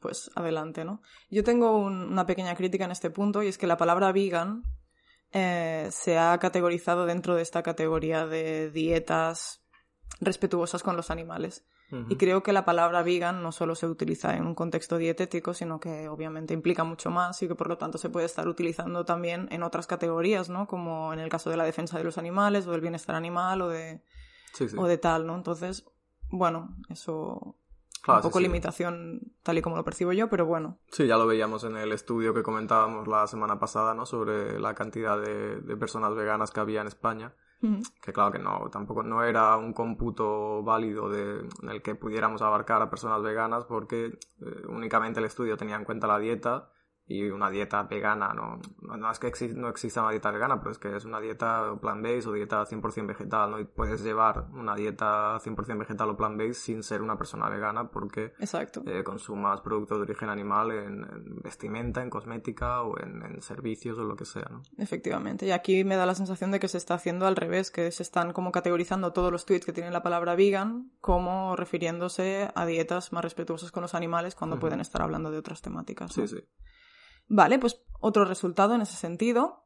[0.00, 1.02] pues adelante, ¿no?
[1.30, 4.62] Yo tengo un- una pequeña crítica en este punto y es que la palabra vegan
[5.32, 9.64] eh, se ha categorizado dentro de esta categoría de dietas
[10.20, 11.66] respetuosas con los animales.
[12.08, 15.78] Y creo que la palabra vegan no solo se utiliza en un contexto dietético, sino
[15.78, 19.46] que obviamente implica mucho más y que por lo tanto se puede estar utilizando también
[19.52, 20.66] en otras categorías, ¿no?
[20.66, 23.68] Como en el caso de la defensa de los animales o del bienestar animal o
[23.68, 24.02] de,
[24.52, 24.76] Sí, sí.
[24.76, 25.36] o de tal, ¿no?
[25.36, 25.84] Entonces,
[26.28, 27.56] bueno, eso
[28.02, 28.44] Claro, un sí, poco sí.
[28.44, 30.78] limitación tal y como lo percibo yo, pero bueno.
[30.90, 34.06] Sí, ya lo veíamos en el estudio que comentábamos la semana pasada, ¿no?
[34.06, 37.34] Sobre la cantidad de, de personas veganas que había en España.
[37.60, 42.42] Que claro que no, tampoco no era un cómputo válido de, en el que pudiéramos
[42.42, 46.70] abarcar a personas veganas porque eh, únicamente el estudio tenía en cuenta la dieta
[47.08, 48.58] y una dieta vegana, no,
[48.96, 51.76] no, es que exi- no exista una dieta vegana, pero es que es una dieta
[51.80, 53.60] plant-based o dieta 100% vegetal, ¿no?
[53.60, 58.32] Y puedes llevar una dieta 100% vegetal o plant-based sin ser una persona vegana porque
[58.40, 58.82] Exacto.
[58.86, 63.96] eh, consumas productos de origen animal en, en vestimenta, en cosmética o en, en servicios
[63.98, 64.62] o lo que sea, ¿no?
[64.76, 65.46] Efectivamente.
[65.46, 68.02] Y aquí me da la sensación de que se está haciendo al revés, que se
[68.02, 73.12] están como categorizando todos los tweets que tienen la palabra vegan como refiriéndose a dietas
[73.12, 76.16] más respetuosas con los animales cuando pueden estar hablando de otras temáticas.
[76.18, 76.26] ¿no?
[76.26, 76.44] Sí, sí.
[77.28, 79.64] Vale, pues otro resultado en ese sentido.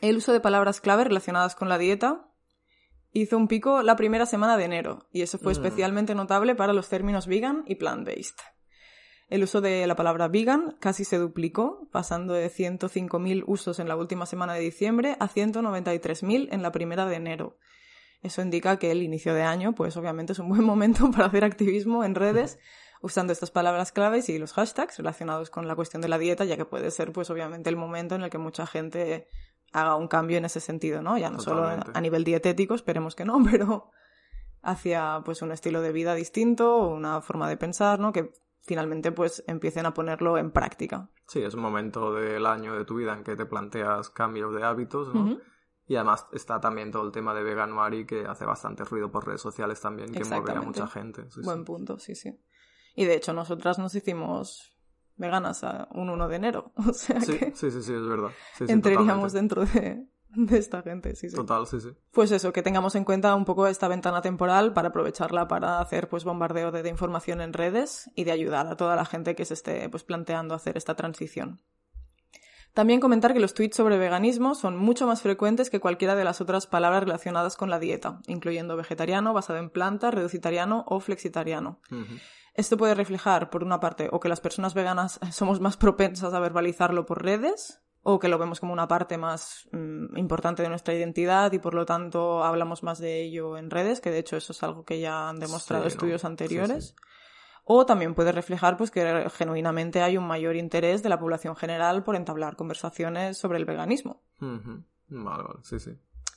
[0.00, 2.28] El uso de palabras clave relacionadas con la dieta
[3.12, 5.56] hizo un pico la primera semana de enero, y eso fue Mm.
[5.56, 8.36] especialmente notable para los términos vegan y plant-based.
[9.28, 13.96] El uso de la palabra vegan casi se duplicó, pasando de 105.000 usos en la
[13.96, 17.56] última semana de diciembre a 193.000 en la primera de enero.
[18.22, 21.44] Eso indica que el inicio de año, pues obviamente es un buen momento para hacer
[21.44, 22.58] activismo en redes
[23.02, 26.56] usando estas palabras claves y los hashtags relacionados con la cuestión de la dieta, ya
[26.56, 29.28] que puede ser, pues obviamente, el momento en el que mucha gente
[29.72, 31.18] haga un cambio en ese sentido, ¿no?
[31.18, 33.90] Ya no solo a nivel dietético, esperemos que no, pero
[34.62, 38.12] hacia pues un estilo de vida distinto, una forma de pensar, ¿no?
[38.12, 41.10] Que finalmente pues empiecen a ponerlo en práctica.
[41.26, 44.62] Sí, es un momento del año de tu vida en que te planteas cambios de
[44.62, 45.38] hábitos, ¿no?
[45.88, 49.40] Y además está también todo el tema de Veganuary que hace bastante ruido por redes
[49.40, 51.24] sociales también, que mueve a mucha gente.
[51.24, 51.44] Sí, sí.
[51.44, 52.38] Buen punto, sí, sí.
[52.94, 54.72] Y de hecho nosotras nos hicimos
[55.16, 58.30] veganas a un 1 de enero, o sea Sí, que sí, sí, sí, es verdad.
[58.56, 61.36] Sí, sí, entraríamos dentro de, de esta gente, sí, sí.
[61.36, 61.90] Total, sí, sí.
[62.10, 66.08] Pues eso, que tengamos en cuenta un poco esta ventana temporal para aprovecharla para hacer
[66.08, 69.44] pues bombardeo de, de información en redes y de ayudar a toda la gente que
[69.44, 71.60] se esté pues planteando hacer esta transición.
[72.74, 76.40] También comentar que los tweets sobre veganismo son mucho más frecuentes que cualquiera de las
[76.40, 81.80] otras palabras relacionadas con la dieta, incluyendo vegetariano, basado en plantas, reducitariano o flexitariano.
[82.54, 86.40] Esto puede reflejar, por una parte, o que las personas veganas somos más propensas a
[86.40, 90.92] verbalizarlo por redes, o que lo vemos como una parte más mm, importante de nuestra
[90.94, 94.52] identidad y por lo tanto hablamos más de ello en redes, que de hecho eso
[94.52, 95.88] es algo que ya han demostrado Sí, ¿no?
[95.94, 96.86] estudios Sí, anteriores.
[96.88, 96.94] sí.
[97.64, 102.02] O también puede reflejar pues, que genuinamente hay un mayor interés de la población general
[102.02, 104.22] por entablar conversaciones sobre el veganismo.
[104.40, 105.92] Vale, vale, sí, sí.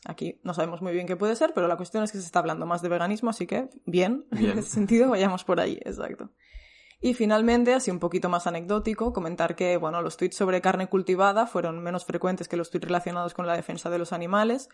[0.05, 2.39] Aquí no sabemos muy bien qué puede ser, pero la cuestión es que se está
[2.39, 4.51] hablando más de veganismo, así que bien, Bien.
[4.51, 6.29] en ese sentido vayamos por ahí, exacto.
[7.01, 11.47] Y finalmente, así un poquito más anecdótico, comentar que bueno, los tweets sobre carne cultivada
[11.47, 14.69] fueron menos frecuentes que los tweets relacionados con la defensa de los animales,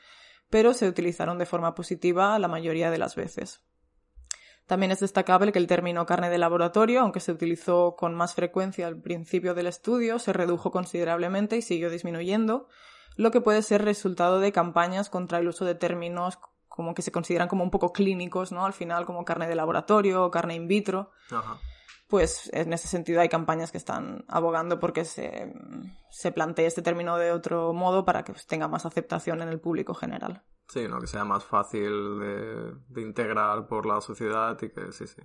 [0.50, 3.62] pero se utilizaron de forma positiva la mayoría de las veces.
[4.72, 8.88] También es destacable que el término carne de laboratorio, aunque se utilizó con más frecuencia
[8.88, 12.70] al principio del estudio, se redujo considerablemente y siguió disminuyendo,
[13.18, 17.12] lo que puede ser resultado de campañas contra el uso de términos como que se
[17.12, 18.66] consideran como un poco clínicos, ¿no?
[18.66, 21.12] Al final como carne de laboratorio o carne in vitro.
[22.12, 25.54] Pues en ese sentido hay campañas que están abogando porque se,
[26.10, 29.62] se plantee este término de otro modo para que pues, tenga más aceptación en el
[29.62, 30.44] público general.
[30.68, 31.00] Sí, ¿no?
[31.00, 35.22] Que sea más fácil de, de integrar por la sociedad y que sí, sí.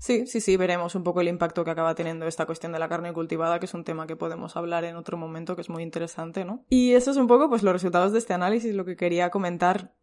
[0.00, 2.88] Sí, sí, sí, veremos un poco el impacto que acaba teniendo esta cuestión de la
[2.88, 5.84] carne cultivada, que es un tema que podemos hablar en otro momento, que es muy
[5.84, 6.64] interesante, ¿no?
[6.70, 9.94] Y eso es un poco, pues, los resultados de este análisis, lo que quería comentar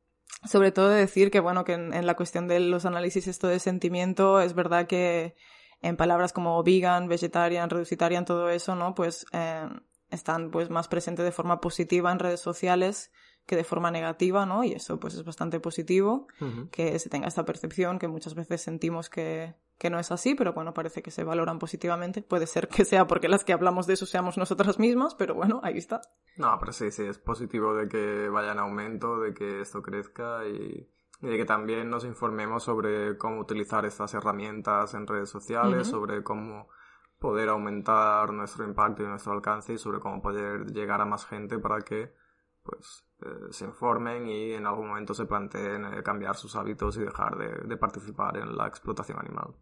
[0.43, 4.41] sobre todo decir que, bueno, que en, la cuestión de los análisis esto de sentimiento,
[4.41, 5.35] es verdad que
[5.81, 8.95] en palabras como vegan, vegetarian, reducitarian, todo eso, ¿no?
[8.95, 9.67] Pues eh,
[10.09, 13.11] están pues más presentes de forma positiva en redes sociales
[13.45, 14.63] que de forma negativa, ¿no?
[14.63, 16.27] Y eso pues es bastante positivo,
[16.71, 20.53] que se tenga esta percepción que muchas veces sentimos que, que, no es así, pero
[20.53, 22.21] bueno, parece que se valoran positivamente.
[22.21, 25.59] Puede ser que sea porque las que hablamos de eso seamos nosotras mismas, pero bueno,
[25.63, 26.01] ahí está.
[26.37, 30.45] No, pero sí, sí, es positivo de que vaya en aumento, de que esto crezca
[30.45, 30.87] y,
[31.21, 36.67] de que también nos informemos sobre cómo utilizar estas herramientas en redes sociales, sobre cómo
[37.19, 41.59] poder aumentar nuestro impacto y nuestro alcance y sobre cómo poder llegar a más gente
[41.59, 42.13] para que
[42.63, 47.01] pues eh, se informen y en algún momento se planteen eh, cambiar sus hábitos y
[47.01, 49.55] dejar de, participar en la explotación animal.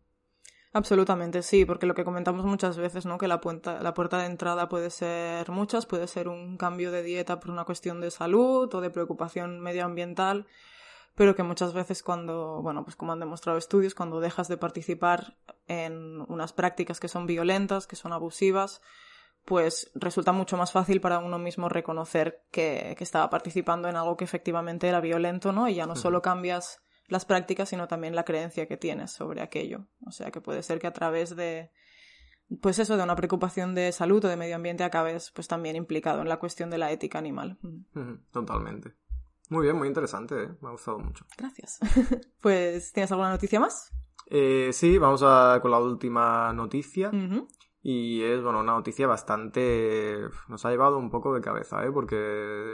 [0.78, 3.18] Absolutamente, sí, porque lo que comentamos muchas veces, ¿no?
[3.18, 7.02] Que la puerta, la puerta de entrada puede ser muchas, puede ser un cambio de
[7.02, 10.46] dieta por una cuestión de salud o de preocupación medioambiental,
[11.16, 15.36] pero que muchas veces cuando, bueno, pues como han demostrado estudios, cuando dejas de participar
[15.68, 18.84] en unas prácticas que son violentas, que son abusivas,
[19.46, 24.26] pues resulta mucho más fácil para uno mismo reconocer que, estaba participando en algo que
[24.26, 25.68] efectivamente era violento, ¿no?
[25.68, 29.86] Y ya no solo cambias las prácticas, sino también la creencia que tienes sobre aquello.
[30.06, 31.72] O sea que puede ser que a través de,
[32.62, 36.22] pues eso, de una preocupación de salud o de medio ambiente acabes pues también implicado
[36.22, 37.58] en la cuestión de la ética animal.
[38.32, 38.94] Totalmente.
[39.50, 40.50] Muy bien, muy interesante, ¿eh?
[40.62, 41.26] me ha gustado mucho.
[41.38, 41.80] Gracias.
[42.42, 43.94] pues, ¿tienes alguna noticia más?
[44.30, 47.12] Eh, sí, vamos a, con la última noticia.
[47.90, 50.20] Y es, bueno, una noticia bastante...
[50.50, 51.90] nos ha llevado un poco de cabeza, ¿eh?
[51.90, 52.18] Porque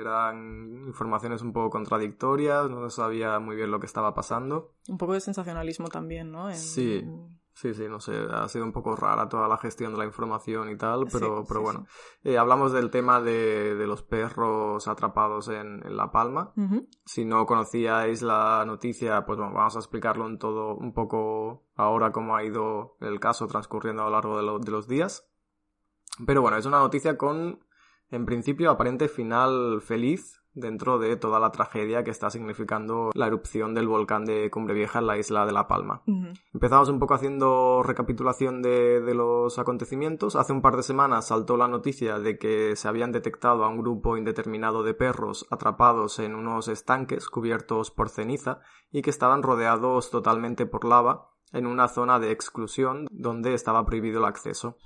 [0.01, 4.73] eran informaciones un poco contradictorias, no se sabía muy bien lo que estaba pasando.
[4.87, 6.51] Un poco de sensacionalismo también, ¿no?
[6.53, 7.05] Sí.
[7.55, 10.71] Sí, sí, no sé, ha sido un poco rara toda la gestión de la información
[10.71, 11.85] y tal, pero, pero bueno.
[12.23, 16.51] Eh, hablamos del tema de, de, los perros atrapados en, en La Palma.
[17.05, 22.11] Si no conocíais la noticia, pues bueno, vamos a explicarlo en todo un poco ahora
[22.11, 25.29] cómo ha ido el caso transcurriendo a lo largo de, de los días.
[26.25, 27.63] Pero bueno, es una noticia con,
[28.09, 33.73] en principio, aparente final feliz dentro de toda la tragedia que está significando la erupción
[33.73, 36.03] del volcán de Cumbre Vieja en la isla de La Palma.
[36.53, 40.35] Empezamos un poco haciendo recapitulación de, los acontecimientos.
[40.35, 43.77] Hace un par de semanas saltó la noticia de que se habían detectado a un
[43.77, 48.59] grupo indeterminado de perros atrapados en unos estanques cubiertos por ceniza
[48.91, 54.19] y que estaban rodeados totalmente por lava en una zona de exclusión donde estaba prohibido
[54.19, 54.77] el acceso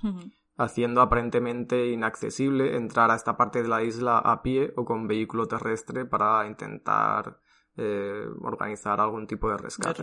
[0.58, 5.46] haciendo aparentemente inaccesible entrar a esta parte de la isla a pie o con vehículo
[5.46, 7.40] terrestre para intentar
[7.76, 10.02] eh, organizar algún tipo de rescate.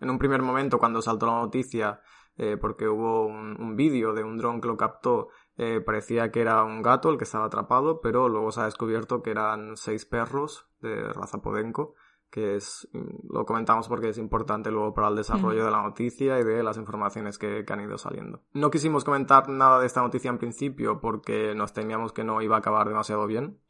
[0.00, 2.00] En un primer momento, cuando saltó la noticia,
[2.36, 6.62] eh, porque hubo un, vídeo de un dron que lo captó, eh, parecía que era
[6.62, 10.68] un gato el que estaba atrapado, pero luego se ha descubierto que eran seis perros
[10.80, 11.94] de raza podenco
[12.32, 12.88] que es,
[13.28, 16.78] lo comentamos porque es importante luego para el desarrollo de la noticia y de las
[16.78, 18.40] informaciones que, han ido saliendo.
[18.54, 22.56] No quisimos comentar nada de esta noticia en principio porque nos temíamos que no iba
[22.56, 23.60] a acabar demasiado bien,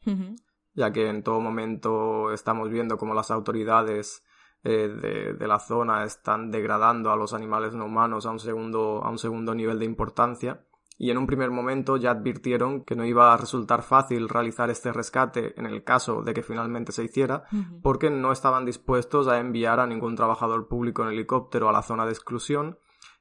[0.73, 4.23] ya que en todo momento estamos viendo cómo las autoridades
[4.63, 9.03] eh, de, de, la zona están degradando a los animales no humanos a un segundo,
[9.03, 10.65] a un segundo nivel de importancia
[10.97, 14.93] y en un primer momento ya advirtieron que no iba a resultar fácil realizar este
[14.93, 17.43] rescate en el caso de que finalmente se hiciera,
[17.81, 22.05] porque no estaban dispuestos a enviar a ningún trabajador público en helicóptero a la zona
[22.05, 22.77] de exclusión,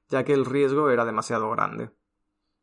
[0.08, 1.90] ya que el riesgo era demasiado grande.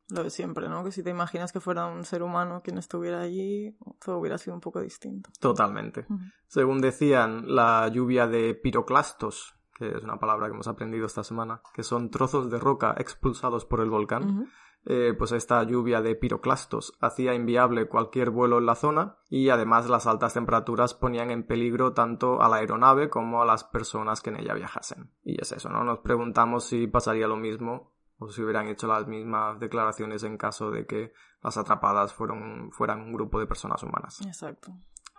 [0.10, 0.84] Lo de siempre, ¿no?
[0.84, 4.56] Que si te imaginas que fuera un ser humano quien estuviera allí, todo hubiera sido
[4.56, 5.30] un poco distinto.
[5.40, 6.08] Totalmente.
[6.48, 11.62] Según decían, la lluvia de piroclastos, que es una palabra que hemos aprendido esta semana,
[11.76, 14.50] que son trozos de roca expulsados por el volcán,
[14.86, 19.90] eh, pues esta lluvia de piroclastos hacía inviable cualquier vuelo en la zona y además
[19.90, 24.30] las altas temperaturas ponían en peligro tanto a la aeronave como a las personas que
[24.30, 25.12] en ella viajasen.
[25.24, 25.84] Y es eso, ¿no?
[25.84, 30.72] Nos preguntamos si pasaría lo mismo o si hubieran hecho las mismas declaraciones en caso
[30.72, 31.14] de que
[31.44, 34.22] las atrapadas fueron, fueran un grupo de personas humanas.
[34.26, 34.74] Exacto.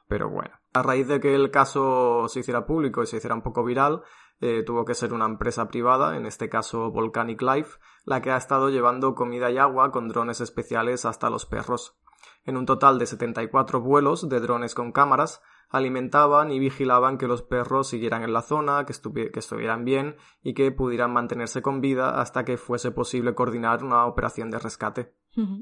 [0.08, 3.42] Pero bueno, a raíz de que el caso se hiciera público y se hiciera un
[3.42, 4.02] poco viral,
[4.41, 8.36] eh, tuvo que ser una empresa privada, en este caso Volcanic Life, la que ha
[8.36, 11.99] estado llevando comida y agua con drones especiales hasta los perros.
[12.45, 17.43] En un total de 74 vuelos de drones con cámaras, alimentaban y vigilaban que los
[17.43, 18.95] perros siguieran en la zona, que,
[19.30, 24.07] que, estuvieran bien y que pudieran mantenerse con vida hasta que fuese posible coordinar una
[24.07, 25.14] operación de rescate.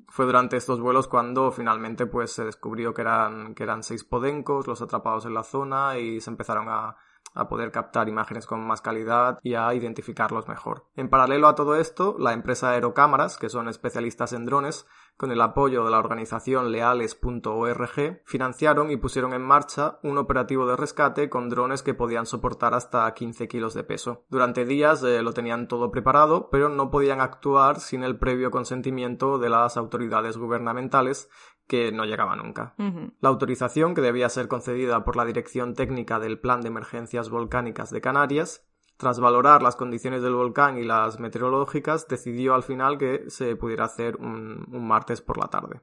[0.08, 4.66] Fue durante estos vuelos cuando finalmente pues se descubrió que eran, que eran seis podencos
[4.66, 6.96] los atrapados en la zona y se empezaron a,
[7.34, 10.86] a poder captar imágenes con más calidad y a identificarlos mejor.
[10.96, 15.40] En paralelo a todo esto, la empresa Aerocámaras, que son especialistas en drones, con el
[15.40, 21.48] apoyo de la organización leales.org, financiaron y pusieron en marcha un operativo de rescate con
[21.48, 24.24] drones que podían soportar hasta 15 kilos de peso.
[24.28, 29.38] Durante días eh, lo tenían todo preparado, pero no podían actuar sin el previo consentimiento
[29.38, 31.28] de las autoridades gubernamentales
[31.68, 32.74] que no llegaba nunca.
[33.20, 37.90] La autorización, que debía ser concedida por la Dirección Técnica del Plan de Emergencias Volcánicas
[37.90, 38.66] de Canarias,
[38.96, 43.84] tras valorar las condiciones del volcán y las meteorológicas, decidió al final que se pudiera
[43.84, 45.80] hacer un, martes por la tarde.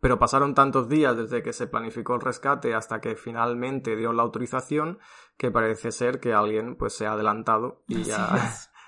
[0.00, 4.22] Pero pasaron tantos días desde que se planificó el rescate hasta que finalmente dio la
[4.22, 4.98] autorización
[5.36, 8.38] que parece ser que alguien pues se ha adelantado y ya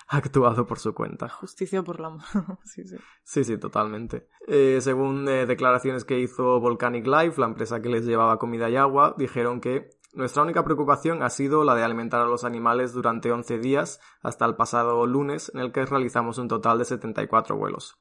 [0.08, 1.28] actuado por su cuenta.
[1.28, 2.58] Justicia por la mano.
[2.64, 2.96] sí, sí.
[3.24, 4.28] Sí, sí, totalmente.
[4.46, 8.76] Eh, según eh, declaraciones que hizo Volcanic Life, la empresa que les llevaba comida y
[8.76, 13.30] agua, dijeron que nuestra única preocupación ha sido la de alimentar a los animales durante
[13.30, 17.98] 11 días hasta el pasado lunes, en el que realizamos un total de 74 vuelos.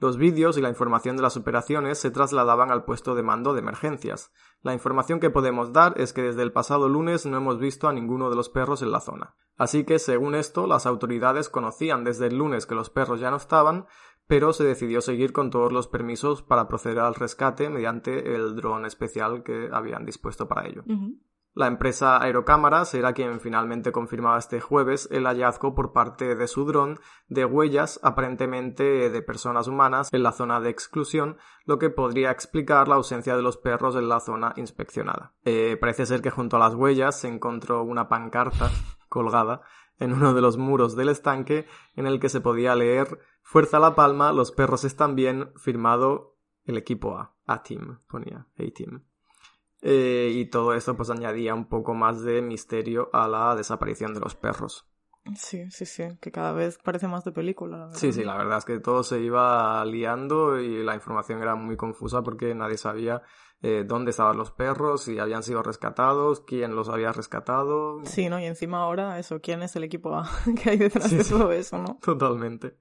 [0.00, 3.60] Los vídeos y la información de las operaciones se trasladaban al puesto de mando de
[3.60, 4.32] emergencias.
[4.62, 7.92] La información que podemos dar es que desde el pasado lunes no hemos visto a
[7.92, 9.34] ninguno de los perros en la zona.
[9.56, 13.38] Así que, según esto, las autoridades conocían desde el lunes que los perros ya no
[13.38, 13.86] estaban,
[14.28, 18.86] pero se decidió seguir con todos los permisos para proceder al rescate mediante el dron
[18.86, 20.84] especial que habían dispuesto para ello.
[21.58, 26.64] La empresa Aerocámaras era quien finalmente confirmaba este jueves el hallazgo por parte de su
[26.64, 32.30] dron de huellas aparentemente de personas humanas en la zona de exclusión, lo que podría
[32.30, 35.32] explicar la ausencia de los perros en la zona inspeccionada.
[35.44, 38.70] Eh, parece ser que junto a las huellas se encontró una pancarta
[39.08, 39.62] colgada
[39.98, 43.96] en uno de los muros del estanque en el que se podía leer Fuerza la
[43.96, 46.36] palma, los perros están bien, firmado
[46.66, 49.07] el equipo A, A-Team, ponía, A-Team.
[49.82, 54.20] Eh, y todo esto pues añadía un poco más de misterio a la desaparición de
[54.20, 54.86] los perros.
[55.36, 57.90] Sí, sí, sí, que cada vez parece más de película.
[57.92, 61.76] sí, sí, la verdad es que todo se iba liando y la información era muy
[61.76, 63.22] confusa porque nadie sabía
[63.60, 68.00] eh, dónde estaban los perros, si habían sido rescatados, quién los había rescatado.
[68.04, 68.40] Sí, ¿no?
[68.40, 70.30] Y encima ahora eso, ¿quién es el equipo A
[70.62, 71.98] que hay detrás de todo eso, no?
[72.02, 72.78] Totalmente.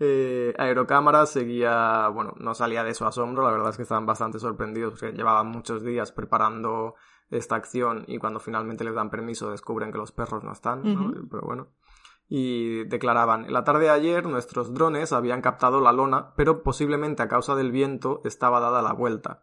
[0.00, 4.38] Eh, Aerocámara seguía, bueno, no salía de su asombro, la verdad es que estaban bastante
[4.38, 6.94] sorprendidos porque llevaban muchos días preparando
[7.30, 10.82] esta acción y cuando finalmente les dan permiso descubren que los perros no están,
[11.28, 11.68] pero bueno.
[12.28, 17.28] Y declaraban, la tarde de ayer nuestros drones habían captado la lona, pero posiblemente a
[17.28, 19.42] causa del viento estaba dada la vuelta.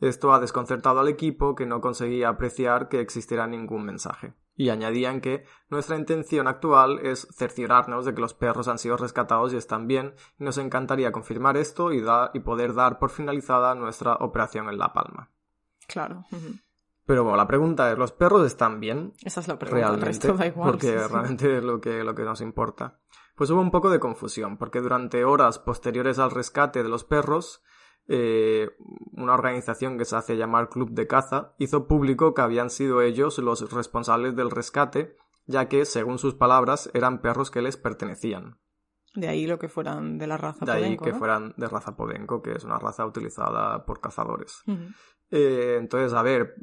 [0.00, 5.22] Esto ha desconcertado al equipo que no conseguía apreciar que existiera ningún mensaje y añadían
[5.22, 9.86] que nuestra intención actual es cerciorarnos de que los perros han sido rescatados y están
[9.86, 12.04] bien, y nos encantaría confirmar esto y,
[12.34, 15.30] y poder dar por finalizada nuestra operación en La Palma.
[15.86, 16.26] Claro.
[17.06, 19.14] Pero bueno, la pregunta es, ¿los perros están bien?
[19.24, 22.98] Esa es la pregunta, realmente, porque realmente es lo que, lo que nos importa.
[23.36, 27.62] Pues hubo un poco de confusión, porque durante horas posteriores al rescate de los perros,
[28.12, 28.70] eh,
[29.12, 33.38] una organización que se hace llamar Club de Caza, hizo público que habían sido ellos
[33.38, 38.58] los responsables del rescate, ya que, según sus palabras, eran perros que les pertenecían.
[39.14, 42.42] De ahí lo que fueran de la raza De ahí que fueran de raza Podenco,
[42.42, 44.64] que es una raza utilizada por cazadores.
[45.30, 46.56] Eh, entonces, a ver,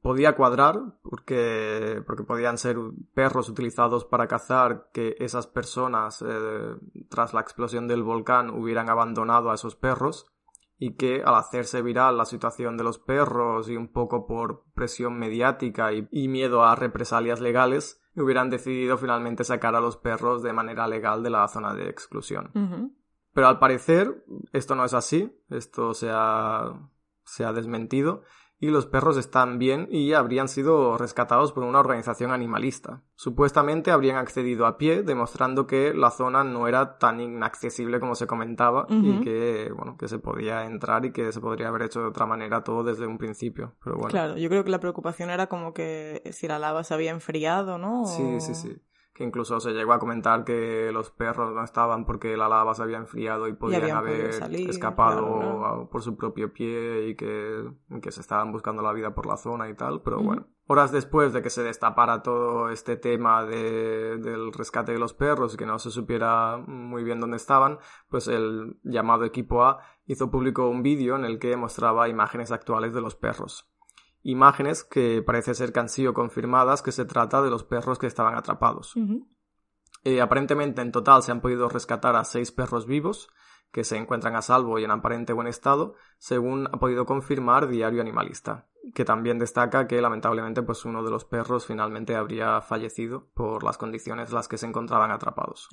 [0.00, 2.76] podía cuadrar, porque, porque podían ser
[3.14, 6.76] perros utilizados para cazar, que esas personas, eh,
[7.08, 10.30] tras la explosión del volcán, hubieran abandonado a esos perros
[10.78, 15.18] y que al hacerse viral la situación de los perros y un poco por presión
[15.18, 20.86] mediática y, miedo a represalias legales, hubieran decidido finalmente sacar a los perros de manera
[20.88, 22.50] legal de la zona de exclusión.
[23.32, 26.72] Pero al parecer esto no es así, esto se ha,
[27.24, 28.22] se ha desmentido
[28.60, 33.02] y los perros están bien y habrían sido rescatados por una organización animalista.
[33.14, 38.26] Supuestamente habrían accedido a pie, demostrando que la zona no era tan inaccesible como se
[38.26, 42.06] comentaba y que, bueno, que se podía entrar y que se podría haber hecho de
[42.06, 43.74] otra manera todo desde un principio.
[43.82, 44.10] Pero bueno.
[44.10, 47.78] Claro, yo creo que la preocupación era como que si la lava se había enfriado,
[47.78, 48.06] ¿no?
[48.06, 48.80] Sí, sí, sí
[49.14, 52.82] que incluso se llegó a comentar que los perros no estaban porque la lava se
[52.82, 54.30] había enfriado y podían haber
[54.68, 57.64] escapado por su propio pie y que,
[58.02, 60.48] que, se estaban buscando la vida por la zona y tal, pero bueno.
[60.66, 65.54] Horas después de que se destapara todo este tema de, del rescate de los perros
[65.54, 70.30] y que no se supiera muy bien dónde estaban, pues el llamado equipo A hizo
[70.30, 73.70] público un vídeo en el que mostraba imágenes actuales de los perros
[74.24, 78.08] imágenes que parece ser que han sido confirmadas que se trata de los perros que
[78.08, 78.94] estaban atrapados.
[80.02, 83.30] Eh, aparentemente en total se han podido rescatar a seis perros vivos
[83.70, 88.00] que se encuentran a salvo y en aparente buen estado, según ha podido confirmar Diario
[88.00, 88.66] Animalista.
[88.94, 93.78] que también destaca que lamentablemente pues uno de los perros finalmente habría fallecido por las
[93.78, 95.68] condiciones en las que se encontraban atrapados.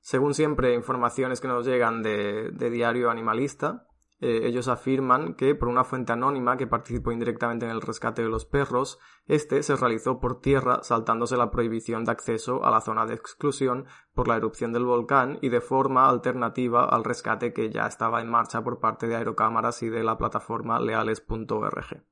[0.00, 3.86] Según siempre informaciones que nos llegan de, de Diario Animalista,
[4.18, 8.30] eh, ellos afirman que por una fuente anónima que participó indirectamente en el rescate de
[8.30, 13.04] los perros, este se realizó por tierra saltándose la prohibición de acceso a la zona
[13.04, 17.86] de exclusión por la erupción del volcán y de forma alternativa al rescate que ya
[17.86, 22.02] estaba en marcha por parte de aerocámaras y de la plataforma leales.org.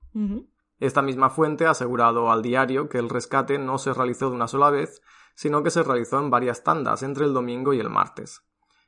[0.81, 4.49] Esta misma fuente ha asegurado al diario que el rescate no se realizó de una
[4.49, 5.01] sola vez,
[5.35, 8.45] sino que se realizó en varias tandas entre el domingo y el martes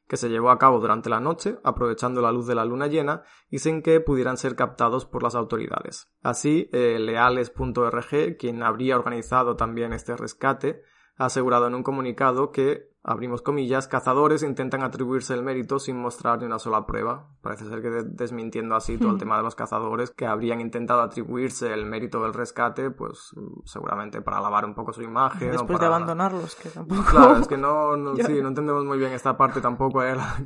[0.08, 3.22] que se llevó a cabo durante la noche, aprovechando la luz de la luna llena
[3.50, 6.12] y sin que pudieran ser captados por las autoridades.
[6.22, 10.82] Así, eh, leales.org, quien habría organizado también este rescate,
[11.16, 16.40] ha asegurado en un comunicado que abrimos comillas, cazadores intentan atribuirse el mérito sin mostrar
[16.40, 17.28] ni una sola prueba.
[17.40, 19.18] Parece ser que desmintiendo así todo el hmm.
[19.18, 23.32] tema de los cazadores que habrían intentado atribuirse el mérito del rescate, pues
[23.64, 25.52] seguramente para lavar un poco su imagen.
[25.52, 27.04] Después de abandonarlos, que tampoco...
[27.08, 30.00] Claro, es que no, no, sí, no entendemos muy bien esta parte tampoco,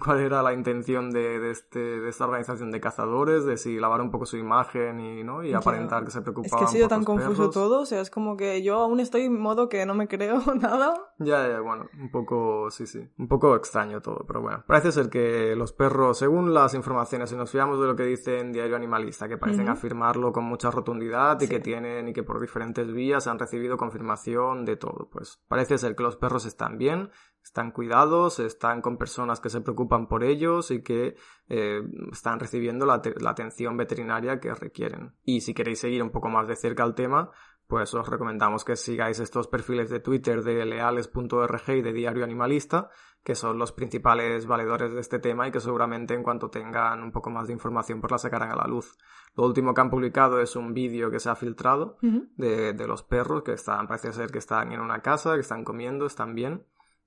[0.04, 4.02] cuál era la intención de, de, este, de esta organización de cazadores, de si lavar
[4.02, 5.42] un poco su imagen y, ¿no?
[5.42, 8.10] y aparentar que se preocupaban Es que ha sido tan confuso todo, o sea, es
[8.10, 10.92] como que yo aún estoy en modo que no me creo nada.
[11.18, 13.08] Ya, ya, bueno, un poco sí, sí.
[13.18, 14.64] Un poco extraño todo, pero bueno.
[14.66, 18.38] Parece ser que los perros, según las informaciones, si nos fiamos de lo que dice
[18.38, 22.40] en Diario Animalista, que parecen afirmarlo con mucha rotundidad y que tienen y que por
[22.40, 27.10] diferentes vías han recibido confirmación de todo, pues parece ser que los perros están bien,
[27.42, 31.16] están cuidados, están con personas que se preocupan por ellos y que
[31.48, 31.82] eh,
[32.12, 35.14] están recibiendo la, la, atención veterinaria que requieren.
[35.24, 37.30] Y si queréis seguir un poco más de cerca el tema,
[37.70, 42.90] pues os recomendamos que sigáis estos perfiles de Twitter de leales.org y de Diario Animalista,
[43.22, 47.12] que son los principales valedores de este tema y que seguramente en cuanto tengan un
[47.12, 48.98] poco más de información pues la sacarán a la luz.
[49.36, 53.04] Lo último que han publicado es un vídeo que se ha filtrado de, de, los
[53.04, 56.66] perros que están, parece ser que están en una casa, que están comiendo, están bien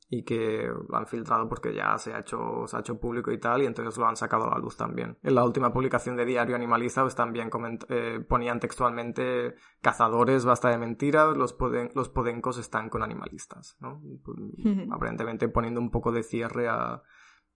[0.10, 3.40] y que lo han filtrado porque ya se ha hecho, se ha hecho público y
[3.40, 5.18] tal, y entonces lo han sacado a la luz también.
[5.24, 7.50] En la última publicación de Diario Animalista pues también
[7.90, 11.56] eh, ponían textualmente cazadores, basta de mentiras, los,
[11.96, 14.02] los podencos están con animalistas, ¿no?
[14.24, 14.38] Pues,
[14.92, 17.02] aparentemente poniendo un poco de cierre a,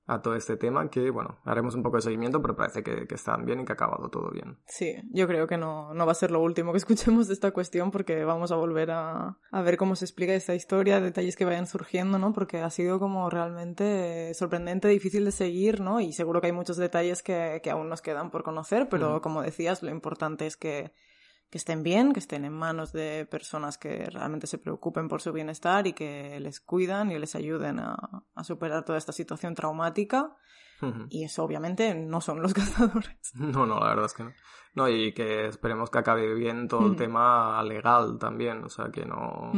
[0.08, 3.46] a todo este tema que, bueno, haremos un poco de seguimiento, pero parece que, están
[3.46, 4.58] bien y que ha acabado todo bien.
[4.66, 7.52] Sí, yo creo que no, no va a ser lo último que escuchemos de esta
[7.52, 11.46] cuestión porque vamos a volver a, a ver cómo se explica esta historia, detalles que
[11.46, 12.32] vayan surgiendo, ¿no?
[12.32, 16.00] Porque ha sido como realmente sorprendente, difícil de seguir, ¿no?
[16.00, 19.42] Y seguro que hay muchos detalles que, que aún nos quedan por conocer, pero como
[19.42, 20.94] decías, lo importante es que
[21.50, 25.32] que estén bien, que estén en manos de personas que realmente se preocupen por su
[25.32, 30.36] bienestar y que les cuidan y les ayuden a, superar toda esta situación traumática.
[31.10, 33.32] Y eso obviamente no son los cazadores.
[33.34, 34.34] No, no, la verdad es que no.
[34.76, 39.06] No, y que esperemos que acabe bien todo el tema legal también, o sea, que
[39.06, 39.52] no...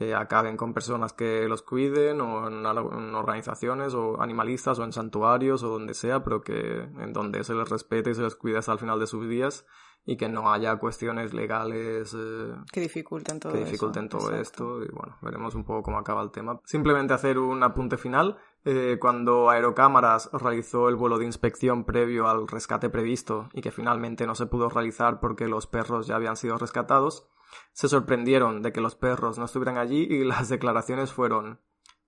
[0.00, 4.94] que acaben con personas que los cuiden o en, en, organizaciones o animalistas o en
[4.94, 8.56] santuarios o donde sea, pero que en donde se les respete y se les cuide
[8.56, 9.66] hasta el final de sus días
[10.06, 14.88] y que no haya cuestiones legales eh, que dificulten todo, que dificulten todo esto y
[14.88, 16.58] bueno, veremos un poco cómo acaba el tema.
[16.64, 18.38] Simplemente hacer un apunte final.
[18.64, 24.26] Eh, cuando Aerocámaras realizó el vuelo de inspección previo al rescate previsto y que finalmente
[24.26, 27.28] no se pudo realizar porque los perros ya habían sido rescatados,
[27.72, 31.60] se sorprendieron de que los perros no estuvieran allí y las declaraciones fueron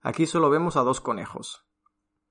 [0.02, 1.66] aquí solo vemos a dos conejos.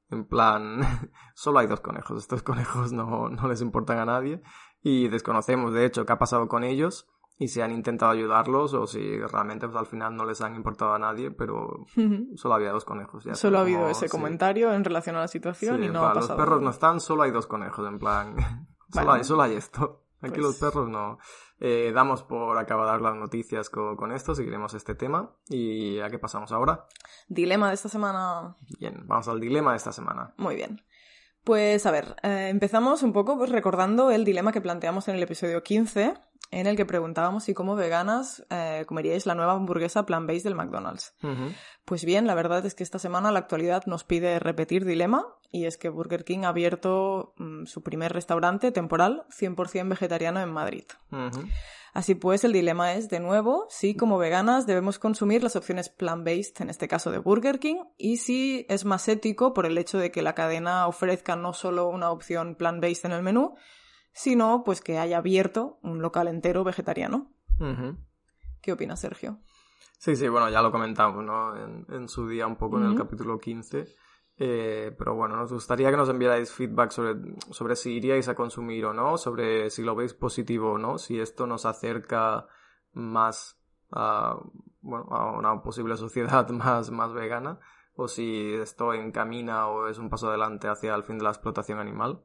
[0.09, 0.81] En plan,
[1.35, 4.41] solo hay dos conejos, estos conejos no, no les importan a nadie
[4.81, 7.07] y desconocemos de hecho qué ha pasado con ellos
[7.37, 10.93] y si han intentado ayudarlos o si realmente pues, al final no les han importado
[10.93, 11.85] a nadie, pero
[12.35, 13.23] solo había dos conejos.
[13.23, 16.37] Ya solo ha habido ese comentario en relación a la situación y no ha pasado.
[16.37, 18.35] Los perros no están, solo hay dos conejos, en plan,
[18.93, 20.03] solo, hay, solo hay esto.
[20.21, 21.17] Aquí los pues perros no.
[21.63, 25.35] Eh, damos por acabar las noticias con, con, esto, seguiremos este tema.
[25.47, 26.87] ¿Y a qué pasamos ahora?
[27.27, 28.57] Dilema de esta semana.
[28.79, 30.33] Bien, vamos al dilema de esta semana.
[30.37, 30.81] Muy bien.
[31.43, 35.23] Pues a ver, eh, empezamos un poco pues, recordando el dilema que planteamos en el
[35.23, 36.15] episodio 15,
[36.51, 41.15] en el que preguntábamos si como veganas eh, comeríais la nueva hamburguesa plant-based del McDonald's.
[41.85, 45.65] Pues bien, la verdad es que esta semana la actualidad nos pide repetir dilema, y
[45.65, 50.83] es que Burger King ha abierto mm, su primer restaurante temporal 100% vegetariano en Madrid.
[51.93, 56.61] Así pues, el dilema es, de nuevo, si como veganas debemos consumir las opciones plant-based,
[56.61, 60.11] en este caso de Burger King, y si es más ético por el hecho de
[60.11, 63.55] que la cadena ofrezca no solo una opción plant-based en el menú,
[64.13, 67.31] sino pues que haya abierto un local entero vegetariano.
[68.61, 69.39] ¿Qué opinas, Sergio?
[69.97, 71.55] Sí, sí, bueno, ya lo comentamos, ¿no?
[71.55, 73.85] En, su día un poco en el capítulo 15
[74.43, 77.15] Eh, pero bueno, nos gustaría que nos enviarais feedback sobre,
[77.51, 81.19] sobre si iríais a consumir o no, sobre si lo veis positivo o no, si
[81.19, 82.47] esto nos acerca
[82.93, 84.39] más a,
[84.81, 87.59] bueno, a una posible sociedad más, más vegana,
[87.93, 91.77] o si esto encamina o es un paso adelante hacia el fin de la explotación
[91.77, 92.23] animal,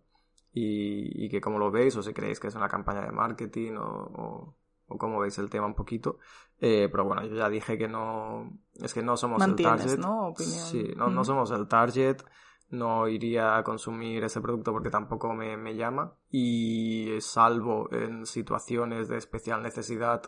[0.56, 3.72] y, y que cómo lo veis, o si creéis que es una campaña de marketing,
[3.74, 6.18] o, o, o cómo veis el tema un poquito.
[6.58, 8.58] Eh, pero bueno, yo ya dije que no.
[8.74, 9.98] Es que no somos el target.
[9.98, 10.28] ¿no?
[10.28, 10.66] Opinión.
[10.66, 12.22] Sí, no, no somos el target.
[12.70, 16.14] No iría a consumir ese producto porque tampoco me, me llama.
[16.30, 20.22] Y salvo en situaciones de especial necesidad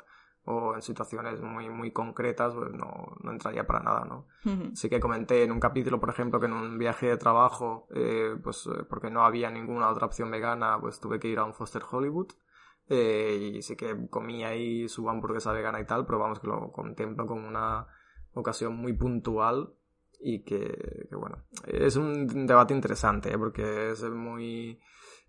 [0.51, 4.26] o en situaciones muy, muy concretas, pues no, no entraría para nada, ¿no?
[4.74, 8.34] Sí que comenté en un capítulo, por ejemplo, que en un viaje de trabajo, eh,
[8.42, 11.53] pues eh, porque no había ninguna otra opción vegana, pues tuve que ir a un
[11.53, 12.28] Foster Hollywood
[12.88, 16.72] eh, y sí que comí ahí su hamburguesa vegana y tal, pero vamos que lo
[16.72, 17.86] contemplo como una
[18.32, 19.74] ocasión muy puntual
[20.18, 23.38] y que, que bueno, es un debate interesante, ¿eh?
[23.38, 24.80] porque es muy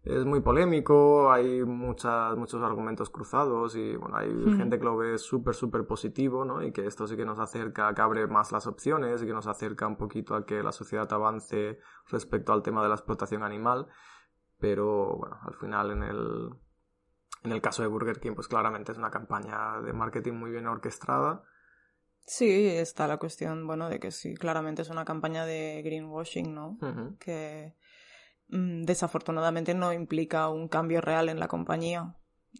[0.04, 5.18] es muy polémico, hay muchas, muchos argumentos cruzados y bueno, hay gente que lo ve
[5.18, 6.64] súper, súper positivo, ¿no?
[6.64, 9.48] Y que esto sí que nos acerca, que abre más las opciones y que nos
[9.48, 13.88] acerca un poquito a que la sociedad avance respecto al tema de la explotación animal.
[14.58, 16.50] Pero bueno, al final en el,
[17.44, 20.68] en el caso de Burger King, pues claramente es una campaña de marketing muy bien
[20.68, 21.44] orquestada.
[22.26, 26.78] Sí, está la cuestión, bueno, de que sí, claramente es una campaña de greenwashing, ¿no?
[27.20, 27.76] Que
[28.50, 32.16] desafortunadamente no implica un cambio real en la compañía.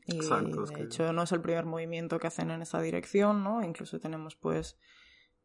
[0.06, 3.44] Y Exacto, de que- hecho no es el primer movimiento que hacen en esa dirección,
[3.44, 3.64] ¿no?
[3.64, 4.78] Incluso tenemos pues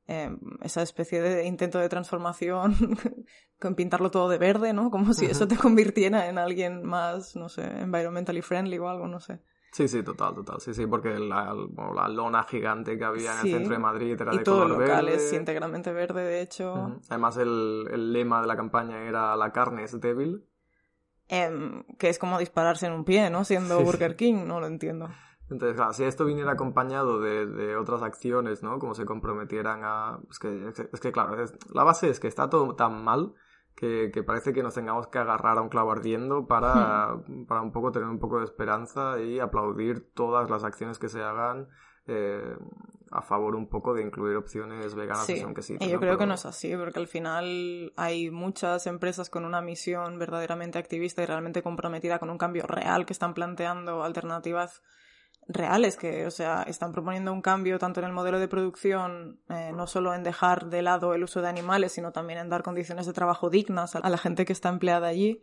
[0.06, 2.74] eh, esa especie de intento de transformación
[3.58, 4.90] con pintarlo todo de verde, ¿no?
[4.90, 9.18] Como si eso te convirtiera en alguien más, no sé, environmentally friendly o algo, no
[9.20, 9.40] sé.
[9.74, 10.60] Sí, sí, total, total.
[10.60, 11.52] Sí, sí, porque la,
[11.94, 13.48] la lona gigante que había en Sí.
[13.50, 15.16] el centro de Madrid era Y de todo color el local verde.
[15.18, 17.00] es íntegramente verde, de hecho.
[17.10, 20.44] Además, el, el lema de la campaña era la carne es débil.
[21.26, 23.44] Em, que es como dispararse en un pie, ¿no?
[23.44, 23.84] Siendo Sí.
[23.84, 25.08] Burger King, no lo entiendo.
[25.50, 28.78] Entonces, claro, si esto viniera acompañado de, de otras acciones, ¿no?
[28.78, 30.20] Como se comprometieran a...
[30.30, 33.02] Es que, es que- es que, claro, es- la base es que está todo tan
[33.02, 33.34] mal
[33.74, 37.16] que, que parece que nos tengamos que agarrar a un clavo ardiendo para,
[37.48, 41.22] para un poco tener un poco de esperanza y aplaudir todas las acciones que se
[41.22, 41.68] hagan
[42.06, 42.56] eh,
[43.10, 45.76] a favor un poco de incluir opciones veganas Sí, que son que sí.
[45.80, 46.00] y yo ¿no?
[46.00, 50.78] creo que no es así, porque al final hay muchas empresas con una misión verdaderamente
[50.78, 54.82] activista y realmente comprometida con un cambio real que están planteando alternativas
[55.48, 59.72] reales que, o sea, están proponiendo un cambio tanto en el modelo de producción, eh,
[59.74, 63.06] no solo en dejar de lado el uso de animales, sino también en dar condiciones
[63.06, 65.42] de trabajo dignas a la gente que está empleada allí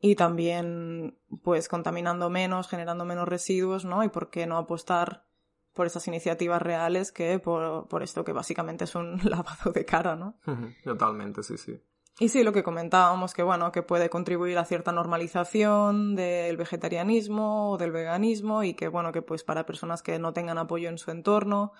[0.00, 4.02] y también, pues, contaminando menos, generando menos residuos, ¿no?
[4.02, 5.26] Y por qué no apostar
[5.74, 10.16] por esas iniciativas reales que por, por esto que básicamente es un lavado de cara,
[10.16, 10.38] ¿no?
[10.82, 11.80] Totalmente, sí, sí.
[12.18, 17.70] Y sí, lo que comentábamos, que bueno, que puede contribuir a cierta normalización del vegetarianismo
[17.70, 20.98] o del veganismo y que bueno, que pues para personas que no tengan apoyo en
[20.98, 21.72] su entorno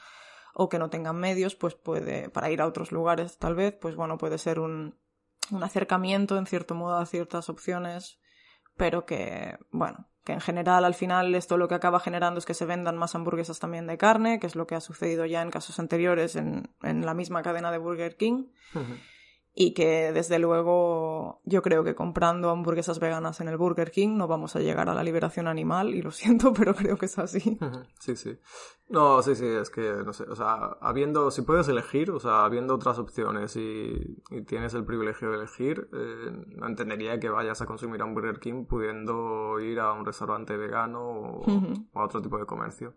[0.54, 3.94] o que no tengan medios, pues puede, para ir a otros lugares tal vez, pues
[3.94, 4.98] bueno, puede ser un,
[5.50, 8.18] un acercamiento en cierto modo a ciertas opciones,
[8.76, 12.54] pero que, bueno, que en general al final esto lo que acaba generando es que
[12.54, 15.50] se vendan más hamburguesas también de carne, que es lo que ha sucedido ya en
[15.50, 18.46] casos anteriores en, en la misma cadena de Burger King.
[19.54, 24.26] Y que desde luego yo creo que comprando hamburguesas veganas en el Burger King no
[24.26, 27.58] vamos a llegar a la liberación animal y lo siento, pero creo que es así.
[27.98, 28.38] Sí, sí.
[28.88, 32.44] No, sí, sí, es que, no sé, o sea, habiendo, si puedes elegir, o sea,
[32.44, 37.60] habiendo otras opciones y, y tienes el privilegio de elegir, eh, no entendería que vayas
[37.62, 41.42] a consumir a un Burger King pudiendo ir a un restaurante vegano o,
[41.92, 42.94] o a otro tipo de comercio.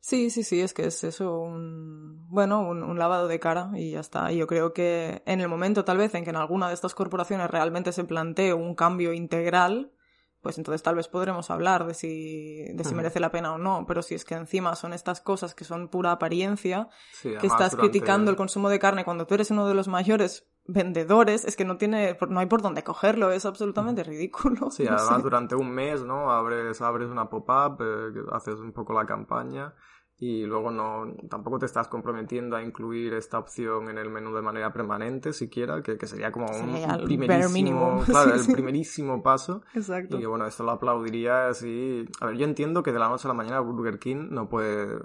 [0.00, 3.92] Sí, sí, sí, es que es eso, un, bueno, un, un lavado de cara y
[3.92, 4.32] ya está.
[4.32, 6.94] Y Yo creo que en el momento tal vez en que en alguna de estas
[6.94, 9.92] corporaciones realmente se plantee un cambio integral,
[10.40, 13.84] pues entonces tal vez podremos hablar de si, de si merece la pena o no.
[13.88, 17.74] Pero si es que encima son estas cosas que son pura apariencia, Sí, que estás
[17.74, 21.64] criticando el consumo de carne cuando tú eres uno de los mayores vendedores, es que
[21.64, 24.70] no tiene, no hay por dónde cogerlo, es absolutamente ridículo.
[24.70, 25.22] Sí, no además sé.
[25.22, 26.30] durante un mes, ¿no?
[26.30, 29.74] Abres, abres una pop-up, eh, haces un poco la campaña
[30.20, 34.42] y luego no, tampoco te estás comprometiendo a incluir esta opción en el menú de
[34.42, 38.52] manera permanente siquiera, que, que sería como un, primerísimo, claro, Sí, el sí.
[38.52, 39.62] primerísimo paso.
[39.74, 40.16] Exacto.
[40.16, 42.04] Y que bueno, esto lo aplaudiría así.
[42.20, 44.98] A ver, yo entiendo que de la noche a la mañana Burger King no puede.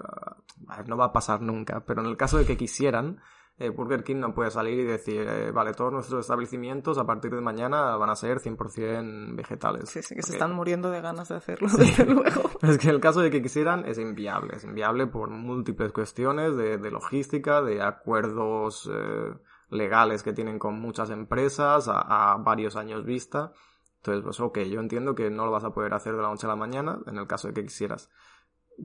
[0.66, 3.20] A ver, no va a pasar nunca, pero en el caso de que quisieran,
[3.56, 7.32] eh, Burger King no puede salir y decir, eh, vale, todos nuestros establecimientos a partir
[7.32, 9.90] de mañana van a ser 100% vegetales.
[9.90, 12.50] Sí, sí, que se están muriendo de ganas de hacerlo, desde luego.
[12.62, 16.56] es que en el caso de que quisieran es inviable, es inviable por múltiples cuestiones
[16.56, 19.34] de, de logística, de acuerdos, eh,
[19.70, 23.52] legales que tienen con muchas empresas a, a varios años vista.
[23.98, 26.46] Entonces, pues ok, yo entiendo que no lo vas a poder hacer de la noche
[26.46, 28.10] a la mañana en el caso de que quisieras.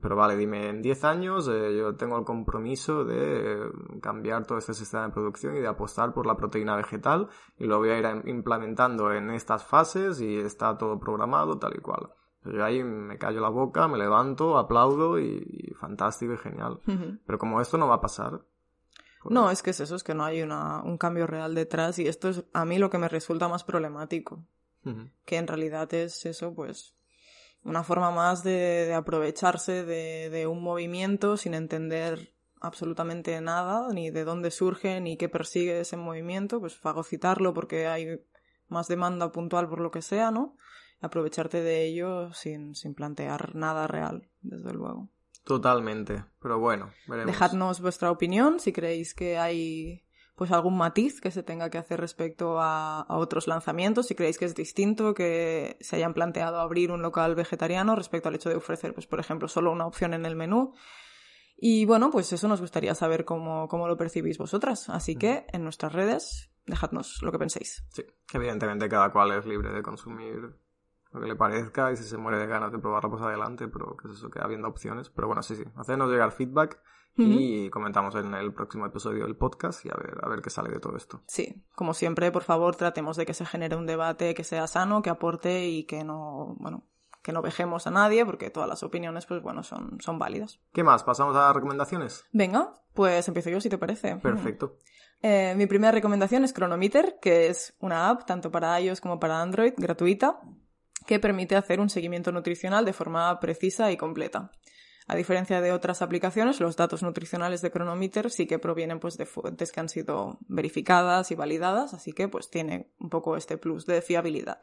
[0.00, 3.70] Pero vale, dime, en 10 años eh, yo tengo el compromiso de eh,
[4.00, 7.28] cambiar todo este sistema de producción y de apostar por la proteína vegetal
[7.58, 11.74] y lo voy a ir a- implementando en estas fases y está todo programado tal
[11.76, 12.10] y cual.
[12.44, 16.80] Yo ahí me callo la boca, me levanto, aplaudo y, y fantástico y genial.
[17.26, 18.40] Pero como esto no va a pasar...
[19.22, 21.98] pues- No, es que es eso, es que no hay una, un cambio real detrás
[21.98, 24.44] y esto es a mí lo que me resulta más problemático,
[25.26, 26.94] que en realidad es eso, pues
[27.62, 34.10] una forma más de, de aprovecharse de, de un movimiento sin entender absolutamente nada, ni
[34.10, 38.20] de dónde surge, ni qué persigue ese movimiento, pues fagocitarlo porque hay
[38.68, 40.56] más demanda puntual por lo que sea, ¿no?
[41.00, 45.08] Aprovecharte de ello sin, sin plantear nada real, desde luego.
[45.44, 46.24] Totalmente.
[46.40, 47.32] Pero bueno, veremos.
[47.32, 50.04] Dejadnos vuestra opinión si creéis que hay
[50.40, 54.38] pues algún matiz que se tenga que hacer respecto a, a otros lanzamientos, si creéis
[54.38, 58.54] que es distinto que se hayan planteado abrir un local vegetariano respecto al hecho de
[58.54, 60.72] ofrecer, pues por ejemplo, solo una opción en el menú.
[61.58, 64.88] Y bueno, pues eso nos gustaría saber cómo, cómo lo percibís vosotras.
[64.88, 67.84] Así que en nuestras redes, dejadnos lo que penséis.
[67.90, 70.56] Sí, evidentemente cada cual es libre de consumir
[71.12, 73.94] lo que le parezca y si se muere de ganas de probarlo pues adelante, pero
[73.94, 75.10] que es eso, que habiendo opciones.
[75.10, 76.80] Pero bueno, sí, sí, hacernos llegar feedback
[77.16, 80.70] y comentamos en el próximo episodio del podcast y a ver, a ver qué sale
[80.70, 81.22] de todo esto.
[81.26, 85.02] Sí, como siempre, por favor, tratemos de que se genere un debate que sea sano,
[85.02, 86.84] que aporte y que no, bueno,
[87.22, 90.60] que no vejemos a nadie, porque todas las opiniones, pues bueno, son, son válidas.
[90.72, 91.02] ¿Qué más?
[91.04, 92.24] ¿Pasamos a las recomendaciones?
[92.32, 94.16] Venga, pues empiezo yo si te parece.
[94.16, 94.78] Perfecto.
[95.22, 99.42] Eh, mi primera recomendación es Chronometer, que es una app tanto para iOS como para
[99.42, 100.40] Android gratuita
[101.06, 104.52] que permite hacer un seguimiento nutricional de forma precisa y completa.
[105.10, 109.26] A diferencia de otras aplicaciones, los datos nutricionales de Chronometer sí que provienen pues, de
[109.26, 113.86] fuentes que han sido verificadas y validadas, así que pues tiene un poco este plus
[113.86, 114.60] de fiabilidad.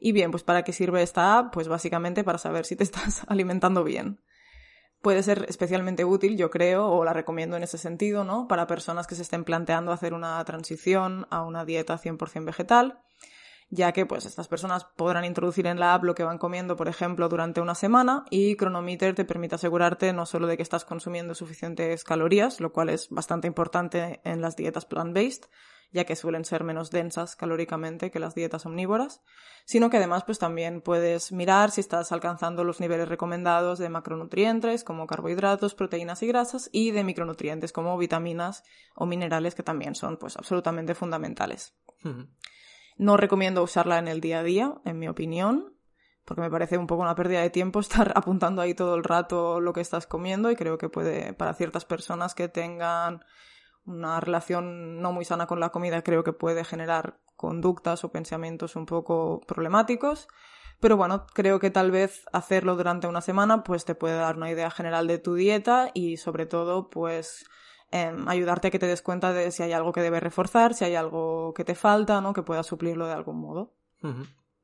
[0.00, 1.52] Y bien, pues ¿para qué sirve esta app?
[1.52, 4.20] Pues básicamente para saber si te estás alimentando bien
[5.02, 8.46] puede ser especialmente útil, yo creo, o la recomiendo en ese sentido, ¿no?
[8.46, 13.00] Para personas que se estén planteando hacer una transición a una dieta 100% vegetal,
[13.70, 16.88] ya que pues estas personas podrán introducir en la app lo que van comiendo, por
[16.88, 21.34] ejemplo, durante una semana y Chronometer te permite asegurarte no solo de que estás consumiendo
[21.34, 25.50] suficientes calorías, lo cual es bastante importante en las dietas plant-based,
[25.92, 29.22] ya que suelen ser menos densas calóricamente que las dietas omnívoras,
[29.66, 34.82] sino que además pues también puedes mirar si estás alcanzando los niveles recomendados de macronutrientes
[34.82, 38.64] como carbohidratos, proteínas y grasas y de micronutrientes como vitaminas
[38.94, 41.74] o minerales que también son pues absolutamente fundamentales.
[42.98, 45.72] No recomiendo usarla en el día a día, en mi opinión,
[46.24, 49.60] porque me parece un poco una pérdida de tiempo estar apuntando ahí todo el rato
[49.60, 53.24] lo que estás comiendo y creo que puede, para ciertas personas que tengan
[53.86, 58.76] una relación no muy sana con la comida, creo que puede generar conductas o pensamientos
[58.76, 60.28] un poco problemáticos.
[60.80, 64.50] Pero bueno, creo que tal vez hacerlo durante una semana pues te puede dar una
[64.50, 67.46] idea general de tu dieta y sobre todo pues
[67.90, 70.84] em, ayudarte a que te des cuenta de si hay algo que debes reforzar, si
[70.84, 72.32] hay algo que te falta, ¿no?
[72.32, 73.74] Que puedas suplirlo de algún modo.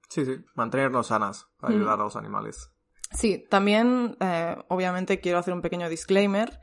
[0.09, 2.71] Sí, sí, mantenernos sanas ayudar a los animales.
[3.13, 6.61] Sí, también eh, obviamente quiero hacer un pequeño disclaimer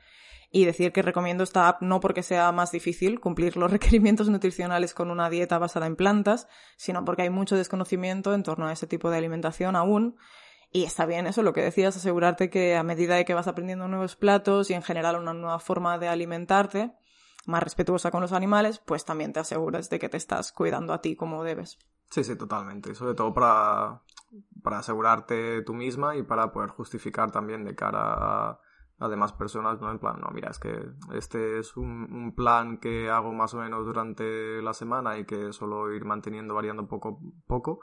[0.51, 4.93] y decir que recomiendo esta app no porque sea más difícil cumplir los requerimientos nutricionales
[4.93, 6.47] con una dieta basada en plantas,
[6.77, 10.17] sino porque hay mucho desconocimiento en torno a ese tipo de alimentación aún.
[10.71, 13.87] Y está bien eso, lo que decías, asegurarte que a medida de que vas aprendiendo
[13.87, 16.93] nuevos platos y en general una nueva forma de alimentarte,
[17.45, 21.01] más respetuosa con los animales, pues también te aseguras de que te estás cuidando a
[21.01, 21.77] ti como debes.
[22.09, 22.91] Sí, sí, totalmente.
[22.91, 24.01] Y sobre todo para,
[24.63, 28.61] para asegurarte tú misma y para poder justificar también de cara a,
[29.01, 29.89] a demás personas, ¿no?
[29.91, 33.85] En plan, no, mira, es que este es un, plan que hago más o menos
[33.85, 37.81] durante la semana y que suelo ir manteniendo, variando poco poco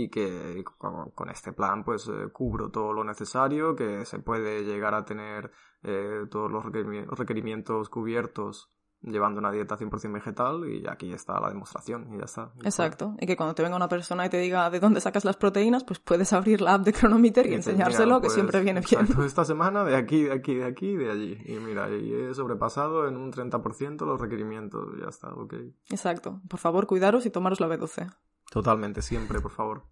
[0.00, 4.62] y que con, con este plan pues eh, cubro todo lo necesario, que se puede
[4.64, 5.50] llegar a tener
[5.82, 8.70] eh, todos los requerimi- requerimientos cubiertos
[9.00, 12.52] llevando una dieta 100% vegetal y aquí está la demostración y ya está.
[12.64, 13.14] Exacto.
[13.20, 15.84] Y que cuando te venga una persona y te diga de dónde sacas las proteínas,
[15.84, 19.00] pues puedes abrir la app de Chronometer y, enseñárselo, mira, que pues, siempre viene bien.
[19.02, 21.38] exacto, Esta semana de aquí, de aquí, de aquí, de allí.
[21.46, 24.88] Y mira, y he sobrepasado en un 30% los requerimientos.
[25.00, 25.54] Ya está, ok.
[25.90, 26.40] Exacto.
[26.48, 28.12] Por favor, cuidaros y tomaros la B12.
[28.50, 29.84] Totalmente, siempre, por favor.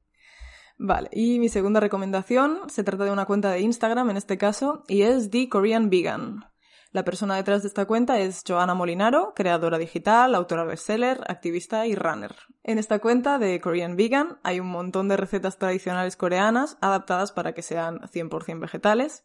[0.79, 4.85] Vale, y mi segunda recomendación se trata de una cuenta de Instagram en este caso
[4.89, 6.45] y es The Korean Vegan.
[6.93, 11.95] La persona detrás de esta cuenta es Joana Molinaro, creadora digital, autora bestseller, activista y
[11.95, 12.35] runner.
[12.63, 17.53] En esta cuenta de Korean Vegan hay un montón de recetas tradicionales coreanas adaptadas para
[17.53, 19.25] que sean 100% vegetales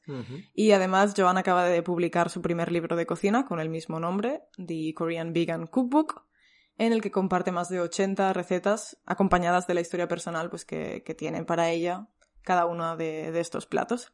[0.54, 4.44] y además Joan acaba de publicar su primer libro de cocina con el mismo nombre,
[4.58, 6.26] The Korean Vegan Cookbook,
[6.86, 11.04] en el que comparte más de 80 recetas acompañadas de la historia personal pues, que,
[11.06, 12.08] que tiene para ella
[12.42, 14.14] cada uno de, de estos platos.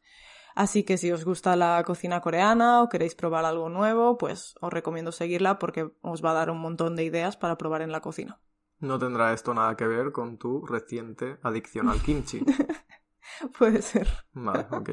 [0.54, 4.72] Así que si os gusta la cocina coreana o queréis probar algo nuevo, pues os
[4.72, 8.00] recomiendo seguirla porque os va a dar un montón de ideas para probar en la
[8.00, 8.38] cocina.
[8.80, 12.44] No tendrá esto nada que ver con tu reciente adicción al kimchi.
[13.58, 14.08] Puede ser.
[14.32, 14.90] Vale, ok.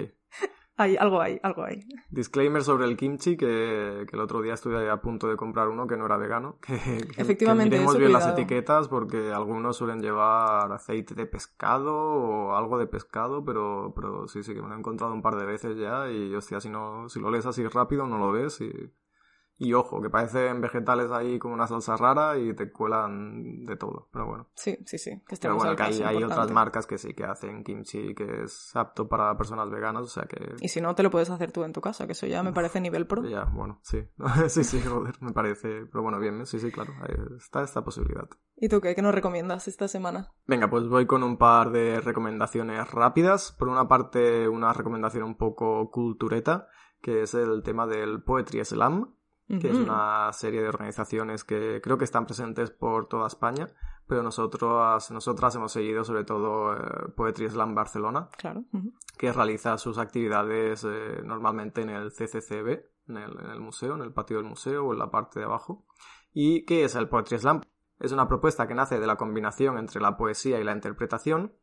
[0.78, 1.86] Hay, algo hay, algo hay.
[2.10, 5.88] Disclaimer sobre el kimchi, que, que, el otro día estuve a punto de comprar uno
[5.88, 6.58] que no era vegano.
[6.66, 8.42] Que, Efectivamente, que miremos eso, bien las cuidado.
[8.42, 14.44] etiquetas porque algunos suelen llevar aceite de pescado o algo de pescado, pero, pero sí,
[14.44, 17.08] sí, que me lo he encontrado un par de veces ya y hostia, si, no,
[17.08, 18.92] si lo lees así rápido no lo ves y...
[19.58, 24.10] Y ojo, que parecen vegetales ahí como una salsa rara y te cuelan de todo,
[24.12, 24.50] pero bueno.
[24.56, 25.12] Sí, sí, sí.
[25.12, 28.44] Que Pero estemos bueno, que hay, hay otras marcas que sí que hacen kimchi que
[28.44, 30.56] es apto para personas veganas, o sea que...
[30.60, 32.52] Y si no, te lo puedes hacer tú en tu casa, que eso ya me
[32.52, 33.24] parece nivel pro.
[33.24, 34.06] Ya, bueno, sí.
[34.50, 35.86] sí, sí, joder, me parece...
[35.86, 36.94] Pero bueno, bien, sí, sí, claro,
[37.38, 38.28] está esta posibilidad.
[38.58, 38.96] ¿Y tú qué?
[38.96, 40.34] ¿Qué nos recomiendas esta semana?
[40.48, 43.56] Venga, pues voy con un par de recomendaciones rápidas.
[43.58, 46.68] Por una parte, una recomendación un poco cultureta,
[47.02, 49.16] que es el tema del Poetry Slam,
[49.48, 53.68] que es una serie de organizaciones que creo que están presentes por toda España,
[54.08, 58.64] pero nosotros, nosotras hemos seguido sobre todo eh, Poetry Slam Barcelona, Claro.
[59.18, 64.02] que realiza sus actividades eh, normalmente en el CCCB, en el, en el museo, en
[64.02, 65.86] el patio del museo o en la parte de abajo.
[66.34, 67.62] ¿Y qué es el Poetry Slam?
[68.00, 71.54] Es una propuesta que nace de la combinación entre la poesía y la interpretación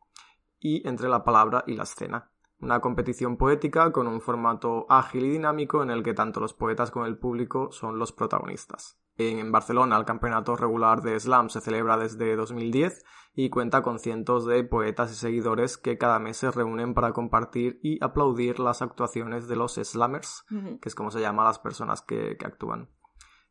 [0.59, 2.31] y entre la palabra y la escena.
[2.63, 6.93] Una competición poética con un formato ágil y dinámico en el que tanto los poetas
[6.93, 9.01] como el público son los protagonistas.
[9.17, 14.47] En, Barcelona el campeonato regular de slam se celebra desde 2010 y cuenta con cientos
[14.47, 19.49] de poetas y seguidores que cada mes se reúnen para compartir y aplaudir las actuaciones
[19.49, 20.47] de los slammers,
[20.81, 22.89] que es como se llama a las personas que, que actúan.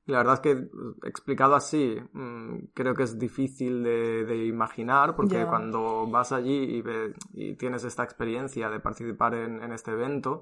[0.06, 0.68] Y la verdad es que
[1.08, 6.82] explicado así, mm, creo que es difícil de, de imaginar porque cuando vas allí y,
[6.82, 10.42] ve- y tienes esta experiencia de participar en, en este evento,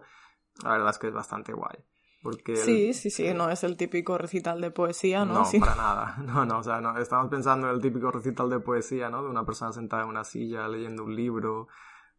[0.64, 1.76] la verdad es que es bastante guay.
[2.22, 5.34] Porque el- Sí, sí, sí, no es el típico recital de poesía, ¿no?
[5.36, 5.60] no, Sí.
[5.60, 6.18] para nada.
[6.26, 9.23] No, no, o sea, no, estamos pensando en el típico recital de poesía, ¿no?
[9.23, 11.68] De una persona sentada en una silla leyendo un libro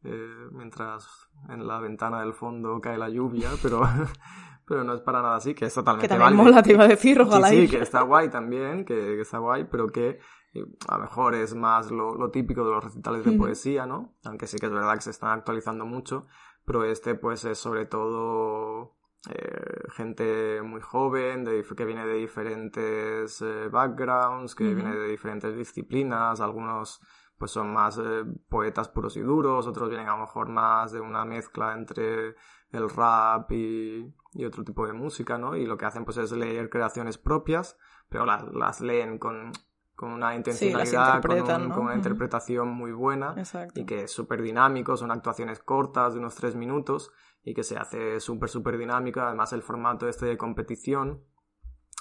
[0.03, 3.83] eh, mientras en la ventana del fondo cae la lluvia, pero,
[4.71, 6.45] pero no es para nada así, que es totalmente Que también válido.
[6.45, 7.71] mola, te iba a decir, ojalá Sí, sí, ir.
[7.71, 10.21] que está guay también, que, que está guay, pero que
[10.55, 14.15] eh, a lo mejor es más lo, lo típico de los recitales de poesía, ¿no?
[14.25, 16.27] Aunque sí que es verdad que se están actualizando mucho,
[16.65, 18.97] pero este pues es sobre todo
[19.31, 25.57] eh, gente muy joven, de que viene de diferentes eh, backgrounds, que viene de diferentes
[25.57, 27.01] disciplinas, algunos
[27.39, 31.01] pues son más eh, poetas puros y duros, otros vienen a lo mejor más de
[31.01, 32.35] una mezcla entre
[32.73, 35.57] el rap y, y otro tipo de música, ¿no?
[35.57, 37.77] Y lo que hacen pues es leer creaciones propias,
[38.09, 39.53] pero las, las leen con,
[39.97, 41.75] con una intencionalidad, con, interpretan, un- ¿no?
[41.75, 43.81] con una interpretación muy buena Exacto.
[43.81, 47.77] y que es súper dinámico, son actuaciones cortas de unos tres minutos y que se
[47.77, 49.27] hace súper, súper dinámica.
[49.29, 51.23] Además, el formato este de competición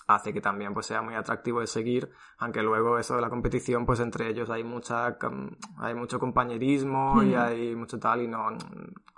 [0.10, 2.10] hace que también pues sea muy atractivo de seguir,
[2.40, 5.18] aunque luego eso de la competición, pues entre ellos hay mucha
[5.78, 7.40] hay mucho compañerismo y Ujú.
[7.44, 8.50] hay mucho tal y no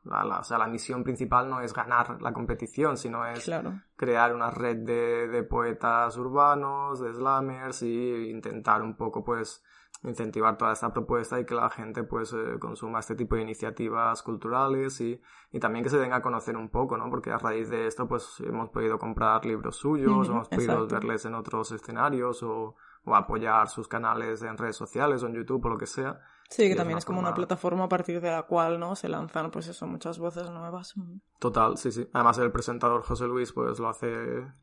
[0.03, 3.73] la, la- o sea, la misión principal no es ganar la competición, sino es Claro.
[3.95, 9.63] crear una red de, de poetas urbanos, de slammers y intentar un poco pues
[10.03, 14.23] incentivar toda esta propuesta y que la gente pues eh, consuma este tipo de iniciativas
[14.23, 15.21] culturales y,
[15.51, 17.09] y también que se den a conocer un poco, ¿no?
[17.09, 20.95] Porque a raíz de esto pues hemos podido comprar libros suyos, Ujú, hemos podido exacto.
[20.95, 22.75] verles en otros escenarios o,
[23.05, 26.19] o apoyar sus canales en redes sociales o en YouTube o lo que sea.
[26.49, 28.43] Sí, Y que es también una es como una forma- plataforma a partir de la
[28.43, 28.95] cual, ¿no?
[28.95, 30.93] Se lanzan, pues eso, muchas voces nuevas.
[31.39, 32.09] Total, sí, sí.
[32.11, 34.11] Además el presentador José Luis pues lo hace,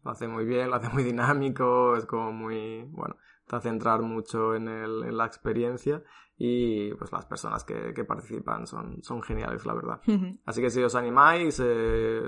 [0.05, 3.16] lo hace muy bien, lo hace muy dinámico, es como muy, bueno,
[3.49, 6.03] te hace entrar mucho en, el, en la experiencia
[6.37, 10.01] y pues las personas que, que participan son, son geniales, la verdad.
[10.47, 12.23] Así que si os animáis, eh,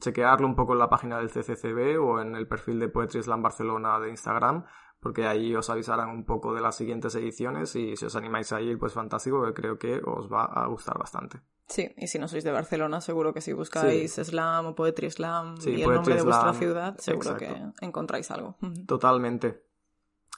[0.00, 3.42] chequearlo un poco en la página del CCCB o en el perfil de Poetry Slam
[3.42, 4.64] Barcelona de Instagram,
[5.00, 8.62] porque ahí os avisarán un poco de las siguientes ediciones y si os animáis a
[8.62, 11.40] ir, pues fantástico, porque creo que os va a gustar bastante.
[11.66, 15.56] Sí, y si no sois de Barcelona, seguro que si buscáis slam o poetry slam
[15.58, 17.72] Sí, y el nombre de vuestra ciudad, seguro exacto.
[17.78, 18.56] que encontráis algo.
[18.86, 19.62] Totalmente.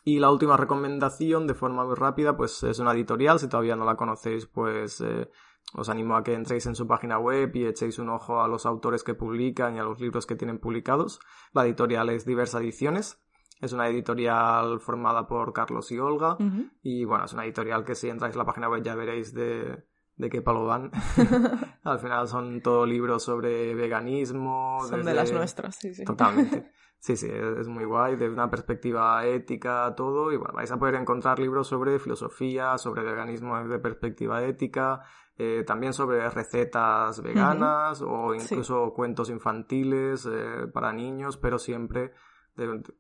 [0.08, 3.40] Y la última recomendación, de forma muy rápida, pues es una editorial.
[3.40, 5.28] Si todavía no la conocéis, pues eh,
[5.74, 8.66] os animo a que entréis en su página web y echéis un ojo a los
[8.66, 11.18] autores que publican y a los libros que tienen publicados.
[11.52, 13.20] La editorial es Diversa Ediciones.
[13.60, 16.36] Es una editorial formada por Carlos y Olga.
[16.84, 19.86] Y bueno, es una editorial que si entráis en la página web ya veréis de,
[20.16, 20.90] de qué palo van.
[21.84, 24.78] Al final son todos libros sobre veganismo.
[24.88, 26.05] Son de las nuestras, sí, sí.
[26.05, 26.72] Totalmente.
[26.98, 30.94] Sí, sí, es muy guay, de una perspectiva ética, todo, y bueno, vais a poder
[30.97, 35.02] encontrar libros sobre filosofía, sobre veganismo de perspectiva ética,
[35.36, 42.12] eh, también sobre recetas veganas o incluso cuentos infantiles eh, para niños, pero siempre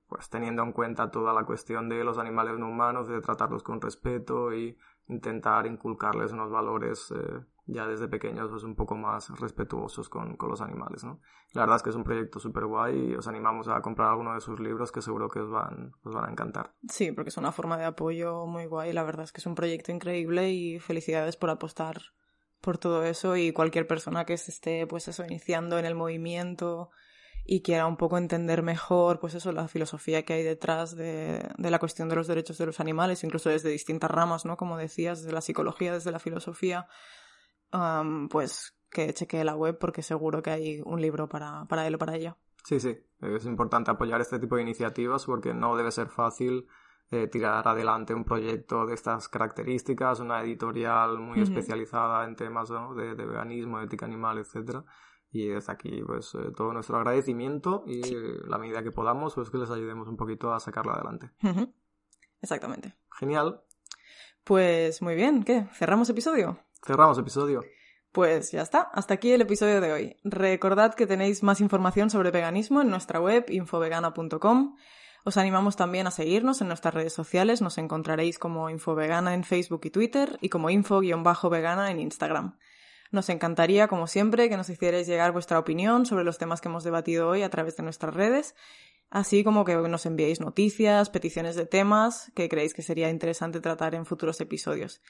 [0.06, 3.80] pues teniendo en cuenta toda la cuestión de los animales no humanos, de tratarlos con
[3.80, 4.76] respeto y
[5.08, 10.50] intentar inculcarles unos valores eh, ya desde pequeños pues un poco más respetuosos con, con
[10.50, 11.20] los animales, ¿no?
[11.52, 14.34] La verdad es que es un proyecto súper guay y os animamos a comprar alguno
[14.34, 16.74] de sus libros que seguro que os van, os van a encantar.
[16.88, 19.54] Sí, porque es una forma de apoyo muy guay, la verdad es que es un
[19.54, 22.00] proyecto increíble y felicidades por apostar
[22.60, 26.90] por todo eso y cualquier persona que se esté pues eso iniciando en el movimiento
[27.46, 31.70] y quiera un poco entender mejor, pues eso, la filosofía que hay detrás de, de,
[31.70, 34.56] la cuestión de los derechos de los animales, incluso desde distintas ramas, ¿no?
[34.56, 36.88] Como decías, desde la psicología, desde la filosofía,
[38.30, 41.98] pues que chequee la web porque seguro que hay un libro para, para él o
[41.98, 42.36] para ella.
[42.64, 46.66] Sí, sí, es importante apoyar este tipo de iniciativas porque no debe ser fácil
[47.12, 53.14] eh, tirar adelante un proyecto de estas características, una editorial muy especializada en temas de,
[53.14, 54.84] de, veganismo, ética animal, etcétera
[55.30, 58.02] y desde aquí, pues, eh, todo nuestro agradecimiento y
[58.48, 61.30] la medida que podamos, pues que les ayudemos un poquito a sacarlo adelante.
[62.40, 62.94] Exactamente.
[63.18, 63.62] Genial.
[64.44, 65.66] Pues muy bien, ¿qué?
[65.74, 66.58] ¿Cerramos episodio?
[66.84, 67.64] Cerramos episodio.
[68.12, 70.16] Pues ya está, hasta aquí el episodio de hoy.
[70.24, 74.76] Recordad que tenéis más información sobre veganismo en nuestra web infovegana.com.
[75.24, 79.80] Os animamos también a seguirnos en nuestras redes sociales, nos encontraréis como Infovegana en Facebook
[79.82, 82.56] y Twitter y como info-vegana en Instagram.
[83.10, 86.84] Nos encantaría, como siempre, que nos hicierais llegar vuestra opinión sobre los temas que hemos
[86.84, 88.54] debatido hoy a través de nuestras redes,
[89.10, 93.94] así como que nos enviéis noticias, peticiones de temas que creéis que sería interesante tratar
[93.94, 95.00] en futuros episodios.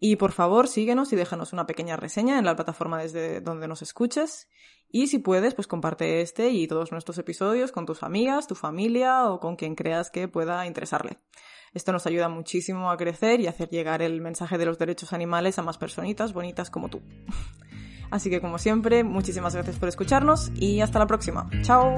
[0.00, 3.82] Y por favor, síguenos y déjanos una pequeña reseña en la plataforma desde donde nos
[3.82, 4.48] escuches.
[4.90, 9.30] Y si puedes, pues comparte este y todos nuestros episodios con tus amigas, tu familia
[9.30, 11.18] o con quien creas que pueda interesarle.
[11.74, 15.58] Esto nos ayuda muchísimo a crecer y hacer llegar el mensaje de los derechos animales
[15.58, 17.02] a más personitas bonitas como tú.
[18.10, 21.50] Así que como siempre, muchísimas gracias por escucharnos y hasta la próxima.
[21.62, 21.94] ¡Chao!